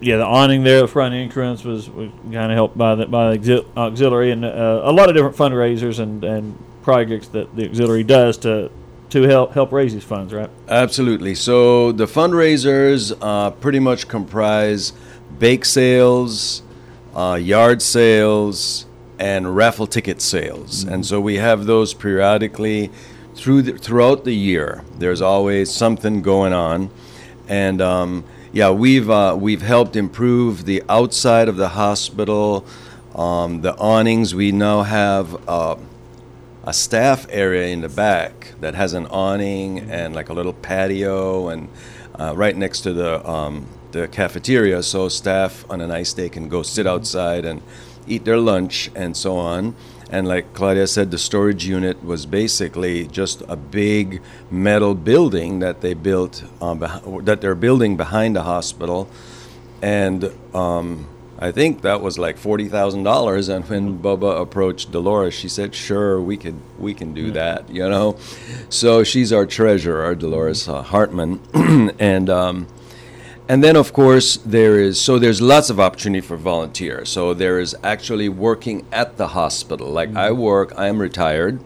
yeah 0.00 0.16
the 0.16 0.24
awning 0.24 0.62
there, 0.64 0.82
the 0.82 0.88
front 0.88 1.14
entrance 1.14 1.64
was, 1.64 1.88
was 1.90 2.10
kind 2.24 2.50
of 2.50 2.56
helped 2.56 2.76
by 2.76 2.94
the 2.94 3.06
by 3.06 3.36
the 3.36 3.64
auxiliary 3.76 4.30
and 4.30 4.44
uh, 4.44 4.80
a 4.84 4.92
lot 4.92 5.08
of 5.08 5.14
different 5.14 5.36
fundraisers 5.36 5.98
and, 5.98 6.24
and 6.24 6.58
projects 6.82 7.28
that 7.28 7.54
the 7.56 7.68
auxiliary 7.68 8.04
does 8.04 8.38
to 8.38 8.70
to 9.10 9.22
help 9.22 9.52
help 9.52 9.72
raise 9.72 9.92
these 9.92 10.04
funds, 10.04 10.32
right? 10.32 10.50
Absolutely. 10.68 11.34
So 11.34 11.92
the 11.92 12.06
fundraisers 12.06 13.16
uh, 13.20 13.50
pretty 13.50 13.80
much 13.80 14.08
comprise 14.08 14.92
bake 15.38 15.64
sales, 15.64 16.62
uh, 17.14 17.38
yard 17.40 17.82
sales, 17.82 18.86
and 19.18 19.54
raffle 19.54 19.86
ticket 19.86 20.22
sales, 20.22 20.84
and 20.84 21.04
so 21.04 21.20
we 21.20 21.36
have 21.36 21.66
those 21.66 21.92
periodically 21.92 22.90
through 23.34 23.62
the, 23.62 23.72
throughout 23.78 24.24
the 24.24 24.34
year. 24.34 24.84
There's 24.98 25.20
always 25.20 25.70
something 25.70 26.22
going 26.22 26.52
on, 26.52 26.90
and 27.48 27.82
um, 27.82 28.24
yeah, 28.52 28.70
we've 28.70 29.08
uh, 29.10 29.36
we've 29.38 29.62
helped 29.62 29.96
improve 29.96 30.64
the 30.64 30.82
outside 30.88 31.48
of 31.48 31.56
the 31.56 31.68
hospital. 31.68 32.64
Um, 33.14 33.60
the 33.62 33.76
awnings 33.76 34.34
we 34.34 34.52
now 34.52 34.82
have. 34.82 35.48
Uh, 35.48 35.76
a 36.62 36.74
staff 36.74 37.26
area 37.30 37.68
in 37.68 37.80
the 37.80 37.88
back 37.88 38.52
that 38.60 38.74
has 38.74 38.92
an 38.92 39.06
awning 39.06 39.78
and 39.90 40.14
like 40.14 40.28
a 40.28 40.32
little 40.32 40.52
patio 40.52 41.48
and 41.48 41.70
uh, 42.18 42.34
right 42.36 42.54
next 42.54 42.82
to 42.82 42.92
the 42.92 43.26
um, 43.26 43.66
the 43.92 44.08
cafeteria, 44.08 44.82
so 44.82 45.08
staff 45.08 45.64
on 45.70 45.80
a 45.80 45.86
nice 45.86 46.12
day 46.12 46.28
can 46.28 46.48
go 46.48 46.62
sit 46.62 46.86
outside 46.86 47.44
and 47.44 47.62
eat 48.06 48.24
their 48.24 48.38
lunch 48.38 48.90
and 48.94 49.16
so 49.16 49.36
on. 49.36 49.74
And 50.12 50.26
like 50.26 50.52
Claudia 50.54 50.88
said, 50.88 51.12
the 51.12 51.18
storage 51.18 51.64
unit 51.66 52.04
was 52.04 52.26
basically 52.26 53.06
just 53.06 53.42
a 53.48 53.54
big 53.54 54.20
metal 54.50 54.96
building 54.96 55.60
that 55.60 55.82
they 55.82 55.94
built 55.94 56.42
um, 56.60 56.80
beh- 56.80 57.24
that 57.24 57.40
they're 57.40 57.54
building 57.54 57.96
behind 57.96 58.34
the 58.34 58.42
hospital, 58.42 59.08
and 59.80 60.32
um, 60.52 61.06
I 61.38 61.52
think 61.52 61.82
that 61.82 62.00
was 62.00 62.18
like 62.18 62.38
forty 62.38 62.68
thousand 62.68 63.04
dollars. 63.04 63.48
And 63.48 63.64
when 63.68 64.00
Bubba 64.00 64.40
approached 64.40 64.90
Dolores, 64.90 65.32
she 65.32 65.48
said, 65.48 65.76
"Sure, 65.76 66.20
we 66.20 66.36
could, 66.36 66.58
we 66.76 66.92
can 66.92 67.14
do 67.14 67.30
that." 67.30 67.70
You 67.70 67.88
know, 67.88 68.18
so 68.68 69.04
she's 69.04 69.32
our 69.32 69.46
treasurer, 69.46 70.16
Dolores 70.16 70.68
uh, 70.68 70.82
Hartman, 70.82 71.38
and 72.00 72.28
um, 72.28 72.66
and 73.50 73.64
then 73.64 73.74
of 73.74 73.92
course 73.92 74.36
there 74.46 74.78
is 74.78 75.00
so 75.00 75.18
there's 75.18 75.42
lots 75.42 75.70
of 75.70 75.80
opportunity 75.80 76.24
for 76.24 76.36
volunteers. 76.36 77.08
So 77.08 77.34
there 77.34 77.58
is 77.58 77.74
actually 77.82 78.28
working 78.28 78.86
at 78.92 79.16
the 79.16 79.26
hospital. 79.28 79.88
Like 79.88 80.14
I 80.14 80.30
work, 80.30 80.72
I 80.76 80.86
am 80.86 81.00
retired, 81.00 81.58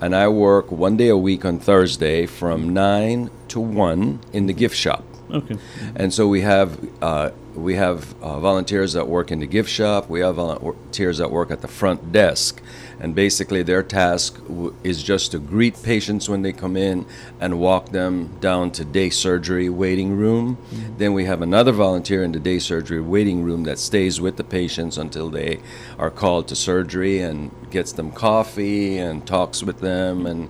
and 0.00 0.16
I 0.16 0.26
work 0.26 0.72
one 0.72 0.96
day 0.96 1.06
a 1.06 1.16
week 1.16 1.44
on 1.44 1.60
Thursday 1.60 2.26
from 2.26 2.74
nine 2.74 3.30
to 3.46 3.60
one 3.60 4.18
in 4.32 4.46
the 4.46 4.52
gift 4.52 4.76
shop. 4.76 5.04
Okay. 5.30 5.56
And 5.94 6.12
so 6.12 6.26
we 6.26 6.40
have 6.40 6.68
uh, 7.00 7.30
we 7.54 7.74
have 7.74 8.14
uh, 8.22 8.38
volunteers 8.40 8.92
that 8.92 9.08
work 9.08 9.30
in 9.30 9.40
the 9.40 9.46
gift 9.46 9.68
shop. 9.68 10.08
We 10.08 10.20
have 10.20 10.36
volunteers 10.36 11.18
that 11.18 11.30
work 11.30 11.50
at 11.50 11.60
the 11.60 11.68
front 11.68 12.12
desk, 12.12 12.60
and 13.00 13.14
basically 13.14 13.62
their 13.62 13.82
task 13.82 14.36
w- 14.46 14.74
is 14.84 15.02
just 15.02 15.32
to 15.32 15.38
greet 15.38 15.82
patients 15.82 16.28
when 16.28 16.42
they 16.42 16.52
come 16.52 16.76
in 16.76 17.06
and 17.40 17.58
walk 17.58 17.90
them 17.90 18.36
down 18.40 18.70
to 18.72 18.84
day 18.84 19.10
surgery 19.10 19.68
waiting 19.68 20.16
room. 20.16 20.58
Then 20.96 21.12
we 21.12 21.24
have 21.24 21.42
another 21.42 21.72
volunteer 21.72 22.22
in 22.22 22.32
the 22.32 22.40
day 22.40 22.58
surgery 22.58 23.00
waiting 23.00 23.42
room 23.42 23.64
that 23.64 23.78
stays 23.78 24.20
with 24.20 24.36
the 24.36 24.44
patients 24.44 24.96
until 24.96 25.28
they 25.28 25.60
are 25.98 26.10
called 26.10 26.48
to 26.48 26.56
surgery 26.56 27.20
and 27.20 27.50
gets 27.70 27.92
them 27.92 28.12
coffee 28.12 28.98
and 28.98 29.26
talks 29.26 29.62
with 29.62 29.80
them 29.80 30.26
and 30.26 30.48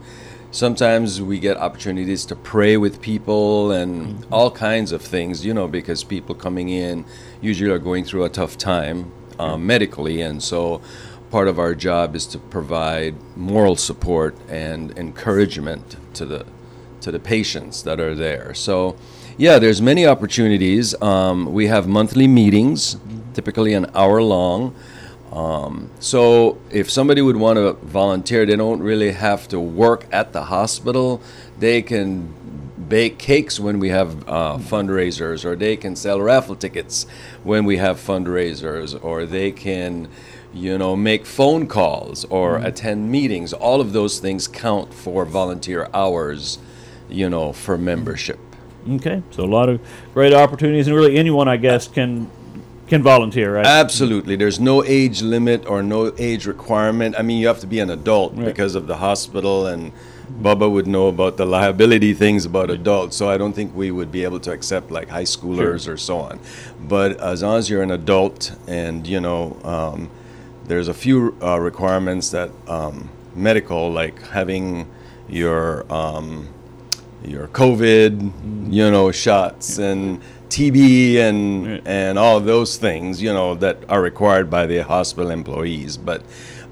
sometimes 0.51 1.21
we 1.23 1.39
get 1.39 1.57
opportunities 1.57 2.25
to 2.27 2.37
pray 2.37 2.77
with 2.77 3.01
people 3.01 3.73
and 3.73 4.27
all 4.33 4.51
kinds 4.51 4.93
of 4.93 5.03
things, 5.03 5.45
you 5.45 5.55
know, 5.55 5.69
because 5.69 6.05
people 6.05 6.35
coming 6.35 6.69
in 6.69 7.05
usually 7.41 7.71
are 7.71 7.79
going 7.79 8.05
through 8.05 8.25
a 8.25 8.29
tough 8.29 8.59
time 8.59 9.13
um, 9.39 9.67
medically, 9.67 10.21
and 10.21 10.43
so 10.43 10.81
part 11.31 11.49
of 11.49 11.59
our 11.59 11.75
job 11.75 12.17
is 12.17 12.27
to 12.27 12.39
provide 12.39 13.15
moral 13.37 13.77
support 13.77 14.37
and 14.49 14.97
encouragement 14.99 15.97
to 16.15 16.27
the 16.27 16.45
to 17.01 17.11
the 17.11 17.19
patients 17.19 17.83
that 17.85 17.99
are 17.99 18.15
there. 18.15 18.53
So, 18.53 18.95
yeah, 19.39 19.59
there's 19.59 19.81
many 19.81 20.07
opportunities. 20.07 21.01
Um, 21.01 21.51
we 21.51 21.67
have 21.69 21.89
monthly 21.89 22.29
meetings, 22.29 22.99
typically 23.33 23.73
an 23.73 23.91
hour 23.95 24.23
long. 24.23 24.75
Um, 25.33 25.91
so 26.01 26.59
if 26.71 26.91
somebody 26.91 27.23
would 27.23 27.37
want 27.37 27.57
to 27.57 27.73
volunteer, 27.87 28.45
they 28.45 28.57
don't 28.57 28.83
really 28.83 29.13
have 29.13 29.47
to 29.49 29.61
work 29.61 30.07
at 30.11 30.33
the 30.33 30.45
hospital. 30.45 31.23
They 31.59 31.83
can 31.83 32.35
bake 32.89 33.19
cakes 33.19 33.61
when 33.61 33.79
we 33.79 33.91
have 33.91 34.29
uh, 34.29 34.59
fundraisers, 34.59 35.45
or 35.45 35.55
they 35.55 35.77
can 35.77 35.95
sell 35.95 36.21
raffle 36.21 36.57
tickets 36.57 37.07
when 37.45 37.65
we 37.65 37.77
have 37.77 37.99
fundraisers, 37.99 38.99
or 39.05 39.25
they 39.25 39.53
can, 39.53 40.09
you 40.53 40.77
know, 40.77 40.97
make 40.97 41.25
phone 41.25 41.69
calls 41.69 42.25
or 42.25 42.57
attend 42.57 43.09
meetings. 43.11 43.53
All 43.53 43.81
of 43.81 43.93
those 43.93 44.19
things 44.19 44.49
count 44.49 44.93
for 44.93 45.25
volunteer 45.25 45.89
hours, 45.95 46.59
you 47.09 47.31
know, 47.31 47.53
for 47.53 47.79
membership. 47.79 48.41
Okay. 48.89 49.23
So 49.31 49.45
a 49.45 49.47
lot 49.47 49.69
of 49.69 49.81
great 50.13 50.33
opportunities, 50.33 50.89
and 50.89 50.97
really 50.97 51.17
anyone, 51.17 51.47
I 51.47 51.59
guess, 51.59 51.87
can 51.87 52.29
can 52.91 53.03
volunteer, 53.03 53.55
right? 53.55 53.65
Absolutely. 53.67 54.37
There's 54.37 54.61
no 54.61 54.85
age 54.85 55.23
limit 55.23 55.65
or 55.67 55.83
no 55.83 56.13
age 56.19 56.45
requirement. 56.47 57.15
I 57.19 57.23
mean, 57.23 57.39
you 57.41 57.47
have 57.47 57.61
to 57.61 57.67
be 57.67 57.79
an 57.81 57.89
adult 57.89 58.35
Right. 58.35 58.45
because 58.47 58.75
of 58.75 58.87
the 58.87 58.97
hospital, 58.97 59.67
and 59.67 59.93
Bubba 60.43 60.71
would 60.71 60.87
know 60.87 61.07
about 61.09 61.37
the 61.37 61.47
liability 61.47 62.13
things 62.15 62.45
about 62.45 62.69
adults. 62.71 63.17
So 63.17 63.31
I 63.31 63.39
don't 63.39 63.53
think 63.55 63.75
we 63.75 63.91
would 63.91 64.11
be 64.13 64.25
able 64.25 64.41
to 64.41 64.53
accept 64.53 64.91
like 64.91 65.09
high 65.09 65.25
schoolers 65.37 65.89
or 65.89 65.97
so 65.97 66.19
on. 66.19 66.39
But 66.89 67.19
as 67.21 67.43
long 67.43 67.57
as 67.59 67.71
you're 67.71 67.83
an 67.83 67.91
adult 67.91 68.53
and, 68.67 69.07
you 69.07 69.21
know, 69.21 69.57
um, 69.65 70.11
there's 70.67 70.89
a 70.89 70.95
few 70.95 71.37
uh, 71.43 71.59
requirements 71.59 72.31
that 72.31 72.51
um, 72.69 73.09
medical, 73.35 73.91
like 73.91 74.21
having 74.29 74.87
your 75.29 75.85
um, 75.93 76.49
your 77.25 77.47
COVID, 77.49 78.73
you 78.73 78.91
know, 78.91 79.11
shots 79.13 79.79
and 79.79 80.21
TB 80.51 81.17
and 81.17 81.67
Right. 81.67 81.83
and 81.87 82.19
all 82.19 82.41
those 82.41 82.77
things, 82.77 83.23
you 83.23 83.33
know, 83.33 83.55
that 83.57 83.79
are 83.89 84.03
required 84.03 84.51
by 84.51 84.67
the 84.67 84.79
hospital 84.85 85.31
employees. 85.31 85.97
But 85.97 86.23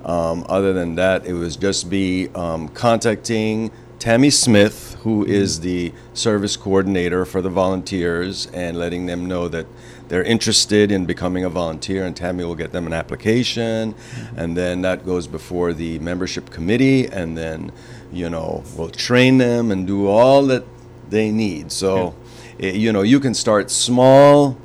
um, 0.04 0.44
other 0.48 0.72
than 0.72 0.96
that, 0.96 1.26
it 1.26 1.32
was 1.34 1.56
just 1.56 1.88
be 1.88 2.28
um, 2.34 2.68
contacting 2.68 3.70
Tammy 3.98 4.30
Smith, 4.30 4.96
who 5.02 5.24
is 5.24 5.60
the 5.60 5.92
service 6.14 6.56
coordinator 6.56 7.24
for 7.24 7.42
the 7.42 7.50
volunteers, 7.50 8.46
and 8.52 8.76
letting 8.78 9.06
them 9.06 9.26
know 9.26 9.48
that 9.48 9.66
they're 10.08 10.22
interested 10.22 10.90
in 10.92 11.04
becoming 11.04 11.44
a 11.44 11.48
volunteer, 11.50 12.04
and 12.06 12.16
Tammy 12.16 12.44
will 12.44 12.54
get 12.54 12.70
them 12.72 12.86
an 12.86 12.92
application, 12.92 13.94
and 14.36 14.56
then 14.56 14.82
that 14.82 15.04
goes 15.04 15.26
before 15.26 15.72
the 15.72 15.98
membership 15.98 16.50
committee, 16.50 17.06
and 17.06 17.36
then 17.36 17.72
you 18.12 18.30
know 18.30 18.62
we'll 18.76 18.88
train 18.88 19.38
them 19.38 19.70
and 19.70 19.86
do 19.86 20.06
all 20.06 20.46
that 20.46 20.64
they 21.10 21.30
need. 21.30 21.72
So, 21.72 22.14
eh, 22.60 22.72
you 22.72 22.92
know, 22.92 23.02
you 23.02 23.20
can 23.20 23.34
start 23.34 23.70
small 23.70 24.56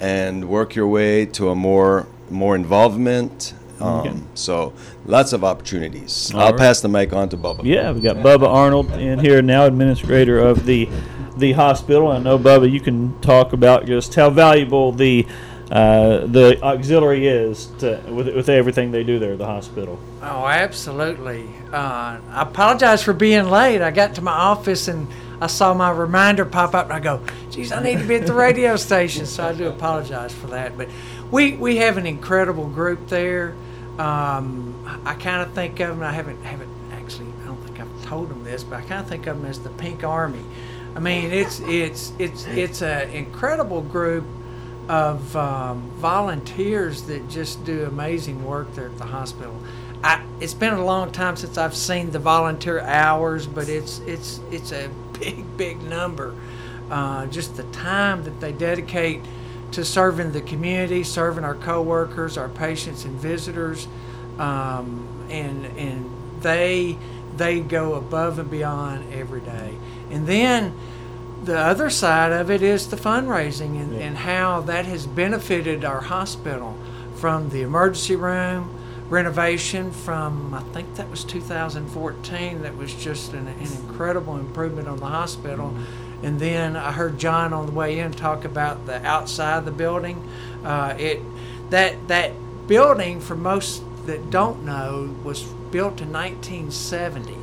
and 0.00 0.48
work 0.48 0.74
your 0.74 0.86
way 0.86 1.26
to 1.26 1.50
a 1.50 1.54
more 1.54 2.06
more 2.30 2.54
involvement. 2.54 3.54
Um, 3.80 4.26
So, 4.34 4.72
lots 5.06 5.32
of 5.32 5.44
opportunities. 5.44 6.32
All 6.34 6.40
I'll 6.40 6.50
right. 6.50 6.58
pass 6.58 6.80
the 6.80 6.88
mic 6.88 7.12
on 7.12 7.28
to 7.28 7.36
Bubba. 7.36 7.60
Yeah, 7.62 7.92
we 7.92 8.00
got 8.00 8.16
Bubba 8.16 8.48
Arnold 8.48 8.90
in 8.92 9.20
here 9.20 9.40
now, 9.40 9.66
administrator 9.66 10.38
of 10.40 10.66
the 10.66 10.88
the 11.36 11.52
hospital. 11.52 12.08
I 12.08 12.18
know 12.18 12.38
Bubba, 12.38 12.70
you 12.70 12.80
can 12.80 13.18
talk 13.20 13.52
about 13.52 13.86
just 13.86 14.14
how 14.16 14.30
valuable 14.30 14.90
the 14.90 15.26
uh, 15.70 16.26
the 16.26 16.58
auxiliary 16.62 17.26
is 17.28 17.66
to, 17.78 18.00
with 18.08 18.34
with 18.34 18.48
everything 18.48 18.90
they 18.90 19.04
do 19.04 19.18
there 19.20 19.32
at 19.32 19.38
the 19.38 19.46
hospital. 19.46 19.98
Oh, 20.22 20.46
absolutely. 20.46 21.48
Uh, 21.72 22.18
I 22.30 22.42
apologize 22.42 23.02
for 23.02 23.12
being 23.12 23.48
late. 23.48 23.80
I 23.80 23.90
got 23.92 24.14
to 24.16 24.22
my 24.22 24.32
office 24.32 24.88
and 24.88 25.06
I 25.40 25.46
saw 25.46 25.72
my 25.74 25.90
reminder 25.90 26.44
pop 26.44 26.74
up, 26.74 26.86
and 26.86 26.94
I 26.94 27.00
go, 27.00 27.20
"Geez, 27.50 27.70
I 27.72 27.82
need 27.82 27.98
to 27.98 28.04
be 28.04 28.16
at 28.16 28.26
the 28.26 28.34
radio 28.34 28.76
station." 28.76 29.26
So 29.26 29.46
I 29.46 29.52
do 29.52 29.68
apologize 29.68 30.34
for 30.34 30.48
that. 30.48 30.76
But 30.76 30.88
we 31.30 31.52
we 31.52 31.76
have 31.76 31.96
an 31.96 32.06
incredible 32.06 32.66
group 32.66 33.08
there. 33.08 33.54
Um, 33.98 35.02
I, 35.04 35.14
kind 35.14 35.42
of 35.42 35.52
think 35.52 35.80
of 35.80 35.88
them. 35.90 36.02
I 36.02 36.12
haven't 36.12 36.42
haven't 36.44 36.70
actually. 36.92 37.28
I 37.42 37.46
don't 37.46 37.62
think 37.64 37.80
I've 37.80 38.04
told 38.04 38.30
them 38.30 38.44
this, 38.44 38.64
but 38.64 38.76
I 38.76 38.80
kind 38.82 39.00
of 39.00 39.08
think 39.08 39.26
of 39.26 39.40
them 39.40 39.50
as 39.50 39.60
the 39.60 39.70
Pink 39.70 40.04
Army. 40.04 40.44
I 40.96 41.00
mean, 41.00 41.30
it's 41.32 41.60
it's 41.60 42.12
it's 42.18 42.46
it's 42.46 42.82
an 42.82 43.10
incredible 43.10 43.82
group 43.82 44.24
of 44.88 45.36
um, 45.36 45.90
volunteers 45.96 47.02
that 47.02 47.28
just 47.28 47.64
do 47.64 47.84
amazing 47.84 48.44
work 48.44 48.74
there 48.74 48.86
at 48.86 48.98
the 48.98 49.04
hospital. 49.04 49.54
I, 50.02 50.24
it's 50.40 50.54
been 50.54 50.74
a 50.74 50.84
long 50.84 51.10
time 51.10 51.36
since 51.36 51.58
I've 51.58 51.74
seen 51.74 52.10
the 52.10 52.18
volunteer 52.18 52.80
hours, 52.80 53.46
but 53.46 53.68
it's 53.68 53.98
it's 54.00 54.40
it's 54.50 54.72
a 54.72 54.88
big 55.20 55.56
big 55.56 55.82
number. 55.82 56.34
Uh, 56.90 57.26
just 57.26 57.56
the 57.56 57.64
time 57.64 58.24
that 58.24 58.40
they 58.40 58.52
dedicate 58.52 59.20
to 59.72 59.84
serving 59.84 60.32
the 60.32 60.40
community, 60.40 61.04
serving 61.04 61.44
our 61.44 61.54
coworkers, 61.54 62.38
our 62.38 62.48
patients 62.48 63.04
and 63.04 63.14
visitors, 63.20 63.86
um, 64.38 65.06
and 65.30 65.66
and 65.78 66.10
they 66.40 66.96
they 67.36 67.60
go 67.60 67.94
above 67.94 68.38
and 68.38 68.50
beyond 68.50 69.12
every 69.12 69.40
day. 69.40 69.76
And 70.10 70.26
then 70.26 70.74
the 71.44 71.58
other 71.58 71.90
side 71.90 72.32
of 72.32 72.50
it 72.50 72.62
is 72.62 72.88
the 72.88 72.96
fundraising 72.96 73.80
and, 73.80 73.94
and 73.94 74.16
how 74.18 74.60
that 74.62 74.86
has 74.86 75.06
benefited 75.06 75.84
our 75.84 76.00
hospital 76.00 76.76
from 77.14 77.50
the 77.50 77.62
emergency 77.62 78.16
room 78.16 78.77
renovation 79.08 79.90
from 79.90 80.52
I 80.52 80.60
think 80.74 80.96
that 80.96 81.10
was 81.10 81.24
2014 81.24 82.62
that 82.62 82.76
was 82.76 82.94
just 82.94 83.32
an, 83.32 83.48
an 83.48 83.58
incredible 83.60 84.36
improvement 84.36 84.88
on 84.88 84.98
the 84.98 85.06
hospital. 85.06 85.74
And 86.22 86.38
then 86.40 86.76
I 86.76 86.92
heard 86.92 87.18
John 87.18 87.52
on 87.52 87.66
the 87.66 87.72
way 87.72 88.00
in 88.00 88.12
talk 88.12 88.44
about 88.44 88.86
the 88.86 89.04
outside 89.06 89.58
of 89.58 89.64
the 89.64 89.70
building. 89.70 90.28
Uh, 90.64 90.94
it 90.98 91.22
that 91.70 92.08
that 92.08 92.32
building 92.66 93.20
for 93.20 93.36
most 93.36 93.82
that 94.06 94.30
don't 94.30 94.64
know 94.64 95.14
was 95.22 95.42
built 95.70 96.00
in 96.00 96.12
1970 96.12 97.36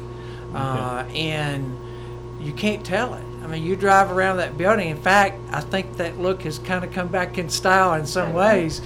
uh, 0.54 1.06
and 1.14 1.78
you 2.40 2.54
can't 2.54 2.86
tell 2.86 3.14
it 3.14 3.24
I 3.46 3.48
mean, 3.48 3.64
you 3.64 3.76
drive 3.76 4.10
around 4.10 4.38
that 4.38 4.58
building. 4.58 4.90
In 4.90 4.98
fact, 4.98 5.40
I 5.52 5.62
think 5.62 5.98
that 5.98 6.18
look 6.18 6.42
has 6.42 6.58
kind 6.58 6.84
of 6.84 6.92
come 6.92 7.10
back 7.10 7.38
in 7.38 7.48
style 7.48 7.94
in 7.94 8.08
some 8.08 8.34
ways. 8.34 8.82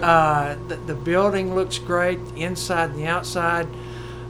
Uh, 0.00 0.56
the, 0.68 0.76
the 0.76 0.94
building 0.94 1.56
looks 1.56 1.78
great, 1.78 2.20
inside 2.36 2.90
and 2.90 2.98
the 3.00 3.06
outside. 3.06 3.66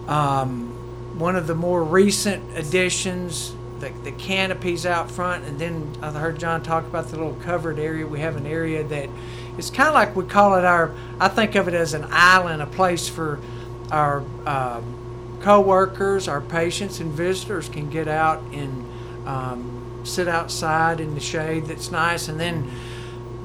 Um, 0.08 0.70
one 1.18 1.37
of 1.37 1.46
the 1.46 1.54
more 1.54 1.84
recent 1.84 2.56
additions, 2.56 3.54
the, 3.80 3.90
the 4.04 4.12
canopies 4.12 4.87
out 4.87 5.10
front, 5.10 5.44
and 5.44 5.58
then 5.58 5.94
I 6.00 6.10
heard 6.12 6.38
John 6.38 6.62
talk 6.62 6.84
about 6.84 7.08
the 7.08 7.18
little 7.18 7.37
covered 7.42 7.78
area. 7.78 8.06
We 8.06 8.20
have 8.20 8.37
an 8.37 8.46
area 8.46 8.84
that 8.84 9.10
it's 9.58 9.68
kind 9.68 9.88
of 9.88 9.94
like 9.94 10.16
we 10.16 10.24
call 10.24 10.54
it 10.54 10.64
our, 10.64 10.94
I 11.20 11.28
think 11.28 11.56
of 11.56 11.68
it 11.68 11.74
as 11.74 11.92
an 11.92 12.06
island, 12.08 12.62
a 12.62 12.66
place 12.66 13.06
for 13.06 13.38
our 13.90 14.24
um, 14.46 15.04
co-workers, 15.44 16.26
our 16.26 16.40
patients 16.40 17.00
and 17.00 17.12
visitors 17.12 17.68
can 17.68 17.90
get 17.90 18.09
out 18.09 18.40
and 18.52 18.87
um, 19.26 20.00
sit 20.02 20.26
outside 20.26 21.00
in 21.00 21.14
the 21.14 21.20
shade 21.20 21.66
that's 21.66 21.90
nice. 21.90 22.28
And 22.28 22.40
then 22.40 22.70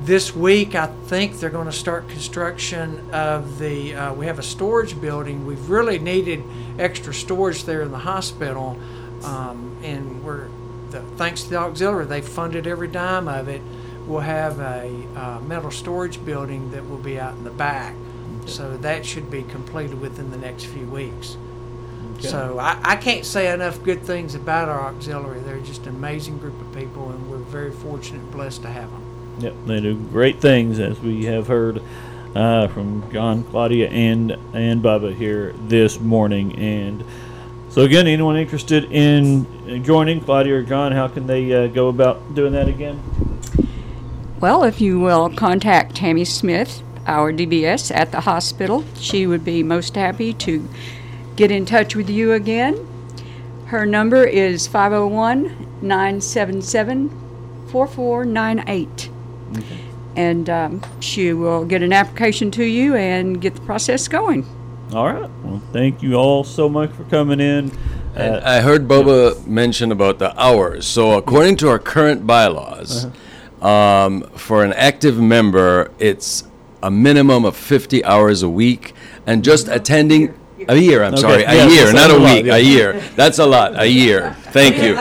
this 0.03 0.33
week, 0.33 0.75
I 0.75 0.87
think 0.87 1.39
they're 1.39 1.49
going 1.49 1.65
to 1.65 1.73
start 1.73 2.07
construction 2.07 3.11
of 3.11 3.59
the. 3.59 3.95
Uh, 3.95 4.13
we 4.13 4.27
have 4.27 4.39
a 4.39 4.43
storage 4.43 4.99
building. 5.01 5.45
We've 5.45 5.69
really 5.69 5.99
needed 5.99 6.41
extra 6.79 7.13
storage 7.13 7.65
there 7.65 7.81
in 7.81 7.91
the 7.91 7.97
hospital, 7.97 8.79
um, 9.23 9.77
and 9.83 10.23
we're 10.23 10.47
the, 10.91 11.01
thanks 11.17 11.43
to 11.43 11.49
the 11.49 11.57
auxiliary, 11.57 12.05
they 12.05 12.21
funded 12.21 12.65
every 12.65 12.87
dime 12.87 13.27
of 13.27 13.49
it. 13.49 13.61
We'll 14.07 14.21
have 14.21 14.57
a 14.59 14.89
uh, 15.17 15.41
metal 15.41 15.69
storage 15.69 16.23
building 16.23 16.71
that 16.71 16.89
will 16.89 16.97
be 16.97 17.19
out 17.19 17.33
in 17.33 17.43
the 17.43 17.51
back. 17.51 17.93
So 18.45 18.77
that 18.77 19.05
should 19.05 19.29
be 19.29 19.43
completed 19.43 19.99
within 19.99 20.31
the 20.31 20.37
next 20.37 20.63
few 20.63 20.85
weeks. 20.85 21.35
So 22.21 22.59
I, 22.59 22.79
I 22.83 22.95
can't 22.95 23.25
say 23.25 23.53
enough 23.53 23.81
good 23.83 24.03
things 24.03 24.35
about 24.35 24.69
our 24.69 24.81
auxiliary. 24.81 25.39
They're 25.39 25.59
just 25.59 25.83
an 25.83 25.95
amazing 25.95 26.37
group 26.39 26.59
of 26.61 26.73
people, 26.75 27.09
and 27.09 27.29
we're 27.29 27.37
very 27.37 27.71
fortunate 27.71 28.21
and 28.21 28.31
blessed 28.31 28.61
to 28.63 28.69
have 28.69 28.91
them. 28.91 29.03
Yep, 29.39 29.55
they 29.65 29.79
do 29.81 29.95
great 29.95 30.41
things, 30.41 30.79
as 30.79 30.99
we 30.99 31.25
have 31.25 31.47
heard 31.47 31.81
uh, 32.35 32.67
from 32.67 33.09
John, 33.11 33.43
Claudia, 33.43 33.89
and 33.89 34.31
and 34.53 34.83
Bubba 34.83 35.15
here 35.15 35.53
this 35.67 35.99
morning. 35.99 36.57
And 36.59 37.03
so 37.69 37.83
again, 37.83 38.07
anyone 38.07 38.35
interested 38.37 38.91
in 38.91 39.83
joining 39.83 40.21
Claudia 40.21 40.55
or 40.55 40.63
John, 40.63 40.91
how 40.91 41.07
can 41.07 41.27
they 41.27 41.53
uh, 41.53 41.67
go 41.67 41.87
about 41.87 42.35
doing 42.35 42.53
that 42.53 42.67
again? 42.67 43.01
Well, 44.39 44.63
if 44.63 44.79
you 44.81 44.99
will 44.99 45.29
contact 45.29 45.95
Tammy 45.95 46.25
Smith, 46.25 46.81
our 47.05 47.33
DBS 47.33 47.93
at 47.93 48.11
the 48.11 48.21
hospital, 48.21 48.85
she 48.95 49.27
would 49.27 49.43
be 49.43 49.63
most 49.63 49.95
happy 49.95 50.33
to 50.33 50.67
get 51.39 51.51
in 51.51 51.65
touch 51.65 51.95
with 51.95 52.09
you 52.09 52.33
again. 52.33 52.75
Her 53.67 53.85
number 53.85 54.25
is 54.25 54.67
501 54.67 55.67
977 55.81 57.09
4498. 57.71 59.09
And 60.17 60.49
um, 60.49 60.81
she 60.99 61.31
will 61.31 61.63
get 61.63 61.81
an 61.81 61.93
application 61.93 62.51
to 62.51 62.65
you 62.65 62.93
and 62.95 63.39
get 63.39 63.55
the 63.55 63.61
process 63.61 64.09
going. 64.09 64.45
All 64.93 65.05
right. 65.05 65.29
Well, 65.43 65.61
thank 65.71 66.03
you 66.03 66.15
all 66.15 66.43
so 66.43 66.67
much 66.67 66.91
for 66.91 67.05
coming 67.05 67.39
in. 67.39 67.71
And 68.15 68.35
Uh, 68.35 68.41
I 68.43 68.59
heard 68.59 68.85
Bubba 68.89 69.47
mention 69.47 69.93
about 69.93 70.19
the 70.19 70.37
hours. 70.37 70.85
So 70.85 71.13
according 71.13 71.55
to 71.57 71.69
our 71.69 71.79
current 71.79 72.27
bylaws, 72.27 73.07
um, 73.61 74.23
for 74.35 74.65
an 74.65 74.73
active 74.73 75.17
member, 75.21 75.89
it's 75.99 76.43
a 76.83 76.91
minimum 76.91 77.45
of 77.45 77.55
50 77.55 78.03
hours 78.03 78.43
a 78.43 78.49
week, 78.49 78.93
and 79.25 79.41
just 79.43 79.67
attending 79.69 80.29
a 80.29 80.33
year. 80.77 81.03
I'm 81.03 81.13
Okay, 81.13 81.21
sorry, 81.21 81.43
a 81.43 81.53
yes, 81.53 81.71
year, 81.73 81.93
not 81.93 82.11
a 82.11 82.15
a 82.15 82.19
lot, 82.19 82.35
week. 82.35 82.45
yeah. 82.45 82.55
A 82.55 82.59
year. 82.59 83.01
That's 83.15 83.39
a 83.39 83.45
lot. 83.45 83.79
A 83.79 83.85
year. 83.87 84.35
Thank 84.51 84.77
you. 84.81 84.95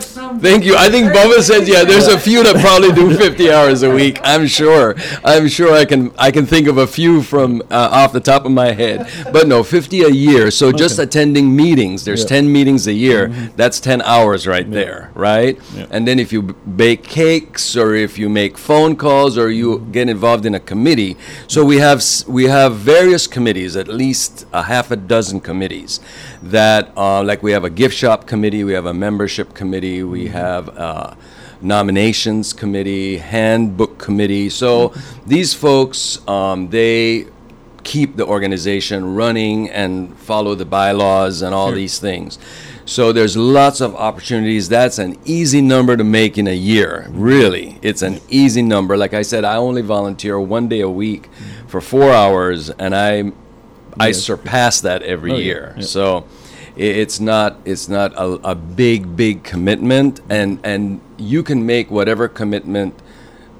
I 0.00 0.02
think 0.02 0.16
we 0.16 0.24
have 0.24 0.30
some. 0.30 0.40
Thank 0.40 0.64
you. 0.64 0.76
I 0.76 0.88
think 0.90 1.12
Bubba 1.12 1.40
says 1.42 1.68
yeah. 1.68 1.84
There's 1.84 2.06
a 2.08 2.18
few 2.18 2.42
that 2.44 2.56
probably 2.56 2.92
do 2.92 3.16
50 3.16 3.50
hours 3.56 3.82
a 3.82 3.90
week. 3.90 4.18
I'm 4.22 4.46
sure. 4.46 4.94
I'm 5.24 5.48
sure 5.48 5.72
I 5.74 5.84
can. 5.84 6.12
I 6.18 6.30
can 6.30 6.46
think 6.46 6.68
of 6.68 6.78
a 6.78 6.86
few 6.86 7.22
from 7.22 7.62
uh, 7.70 7.88
off 7.92 8.12
the 8.12 8.20
top 8.20 8.44
of 8.44 8.52
my 8.52 8.72
head. 8.72 9.08
But 9.32 9.46
no, 9.46 9.62
50 9.62 10.02
a 10.02 10.08
year. 10.08 10.50
So 10.50 10.72
just 10.72 10.98
attending 10.98 11.54
meetings. 11.54 12.04
There's 12.04 12.22
Yeah. 12.22 12.40
10 12.40 12.52
meetings 12.52 12.86
a 12.86 12.92
year. 12.92 13.28
That's 13.56 13.80
10 13.80 14.02
hours 14.02 14.46
right 14.46 14.70
there, 14.70 15.10
right? 15.14 15.58
Yeah. 15.74 15.86
And 15.90 16.06
then 16.06 16.18
if 16.18 16.32
you 16.32 16.42
bake 16.42 17.02
cakes 17.04 17.76
or 17.76 17.94
if 17.94 18.18
you 18.18 18.28
make 18.28 18.58
phone 18.58 18.96
calls 18.96 19.36
or 19.36 19.50
you 19.50 19.86
get 19.92 20.08
involved 20.08 20.46
in 20.46 20.54
a 20.54 20.60
committee. 20.60 21.16
So 21.48 21.64
we 21.64 21.78
have 21.78 22.02
we 22.26 22.44
have 22.44 22.76
various 22.76 23.26
committees, 23.26 23.76
at 23.76 23.88
least 23.88 24.46
a 24.52 24.62
half 24.64 24.90
a 24.90 24.96
dozen 24.96 25.40
committees 25.40 26.00
that 26.42 26.92
uh, 26.96 27.22
like 27.22 27.42
we 27.42 27.52
have 27.52 27.64
a 27.64 27.70
gift 27.70 27.94
shop 27.94 28.26
committee, 28.26 28.64
we 28.64 28.72
have 28.72 28.86
a 28.86 28.94
membership 28.94 29.54
committee, 29.54 30.02
we 30.02 30.28
have 30.28 30.68
uh, 30.70 31.14
nominations 31.60 32.52
committee, 32.52 33.18
handbook 33.18 33.98
committee. 33.98 34.48
So 34.48 34.94
these 35.26 35.52
folks, 35.52 36.26
um, 36.26 36.70
they 36.70 37.26
keep 37.84 38.16
the 38.16 38.26
organization 38.26 39.14
running 39.14 39.68
and 39.70 40.16
follow 40.18 40.54
the 40.54 40.64
bylaws 40.64 41.42
and 41.42 41.54
all 41.54 41.72
these 41.72 41.98
things. 41.98 42.38
So 42.84 43.12
there's 43.12 43.36
lots 43.36 43.80
of 43.80 43.94
opportunities. 43.94 44.68
That's 44.68 44.98
an 44.98 45.16
easy 45.24 45.60
number 45.60 45.96
to 45.96 46.02
make 46.02 46.38
in 46.38 46.48
a 46.48 46.56
year. 46.56 47.06
Really, 47.10 47.78
it's 47.82 48.02
an 48.02 48.20
easy 48.28 48.62
number. 48.62 48.96
Like 48.96 49.14
I 49.14 49.22
said, 49.22 49.44
I 49.44 49.56
only 49.56 49.82
volunteer 49.82 50.40
one 50.40 50.68
day 50.68 50.80
a 50.80 50.90
week 50.90 51.28
for 51.68 51.80
four 51.80 52.10
hours, 52.10 52.68
and 52.70 52.94
I 52.94 53.30
I 53.98 54.12
surpass 54.12 54.80
that 54.82 55.02
every 55.02 55.32
Oh, 55.32 55.36
year. 55.36 55.74
yeah. 55.76 55.82
So 55.84 56.24
it's 56.76 57.20
not 57.20 57.56
it's 57.64 57.88
not 57.88 58.12
a, 58.14 58.50
a 58.50 58.54
big 58.54 59.16
big 59.16 59.42
commitment, 59.42 60.20
and 60.30 60.58
and 60.64 61.00
you 61.18 61.42
can 61.42 61.66
make 61.66 61.90
whatever 61.90 62.28
commitment 62.28 62.94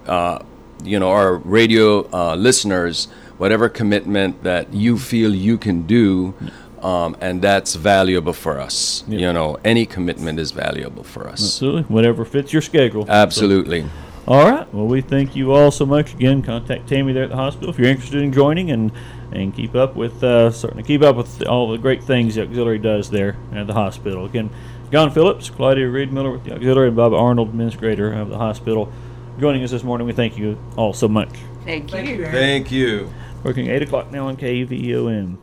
uh, 0.07 0.39
you 0.83 0.99
know, 0.99 1.11
our 1.11 1.37
radio 1.37 2.09
uh, 2.13 2.35
listeners, 2.35 3.07
whatever 3.39 3.69
commitment 3.69 4.43
that 4.43 4.73
you 4.73 4.99
feel 4.99 5.35
you 5.35 5.59
can 5.59 5.83
do, 5.83 6.35
um, 6.83 7.15
and 7.21 7.43
that's 7.43 7.75
valuable 7.75 8.33
for 8.33 8.59
us. 8.59 9.05
You 9.07 9.33
know, 9.33 9.59
any 9.65 9.85
commitment 9.87 10.39
is 10.39 10.53
valuable 10.53 11.05
for 11.05 11.29
us. 11.29 11.41
Absolutely. 11.43 11.83
Whatever 11.83 12.25
fits 12.25 12.53
your 12.53 12.63
schedule. 12.63 13.05
Absolutely. 13.09 13.85
All 14.27 14.49
right. 14.51 14.73
Well, 14.73 14.87
we 14.87 15.01
thank 15.01 15.37
you 15.37 15.53
all 15.53 15.71
so 15.71 15.85
much. 15.85 16.15
Again, 16.15 16.41
contact 16.43 16.89
Tammy 16.89 17.13
there 17.13 17.25
at 17.25 17.31
the 17.31 17.37
hospital 17.37 17.71
if 17.71 17.79
you're 17.79 17.89
interested 17.89 18.23
in 18.23 18.33
joining 18.33 18.71
and 18.71 18.93
and 19.33 19.55
keep 19.55 19.75
up 19.75 19.97
with 19.97 20.23
uh, 20.23 20.51
certainly 20.51 20.83
keep 20.83 21.03
up 21.03 21.17
with 21.17 21.47
all 21.47 21.71
the 21.71 21.79
great 21.79 22.03
things 22.03 22.35
the 22.35 22.43
auxiliary 22.43 22.79
does 22.79 23.11
there 23.11 23.37
at 23.53 23.67
the 23.67 23.75
hospital. 23.75 24.25
Again, 24.25 24.51
John 24.91 25.11
Phillips, 25.11 25.51
Claudia 25.51 25.89
Reed 25.89 26.13
Miller 26.13 26.33
with 26.33 26.45
the 26.45 26.55
auxiliary, 26.55 26.89
and 26.89 26.97
Bob 26.97 27.13
Arnold, 27.13 27.49
administrator 27.49 28.13
of 28.13 28.29
the 28.29 28.39
hospital, 28.39 28.93
joining 29.39 29.63
us 29.63 29.71
this 29.71 29.85
morning. 29.85 30.07
We 30.07 30.13
thank 30.13 30.37
you 30.37 30.59
all 30.77 30.93
so 30.93 31.09
much. 31.09 31.31
Thank 31.65 31.93
you. 31.93 32.27
Thank 32.27 32.73
you. 32.73 33.13
Working 33.45 33.69
eight 33.69 33.83
o'clock 33.83 34.11
now 34.11 34.27
on 34.27 34.37
KVOM. 34.37 35.39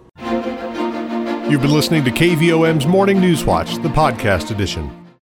You've 1.50 1.62
been 1.62 1.71
listening 1.71 2.04
to 2.04 2.12
KVOM's 2.12 2.86
Morning 2.86 3.21
News 3.21 3.45
Watch, 3.45 3.76
the 3.76 3.89
podcast 3.89 4.52
edition. 4.52 5.07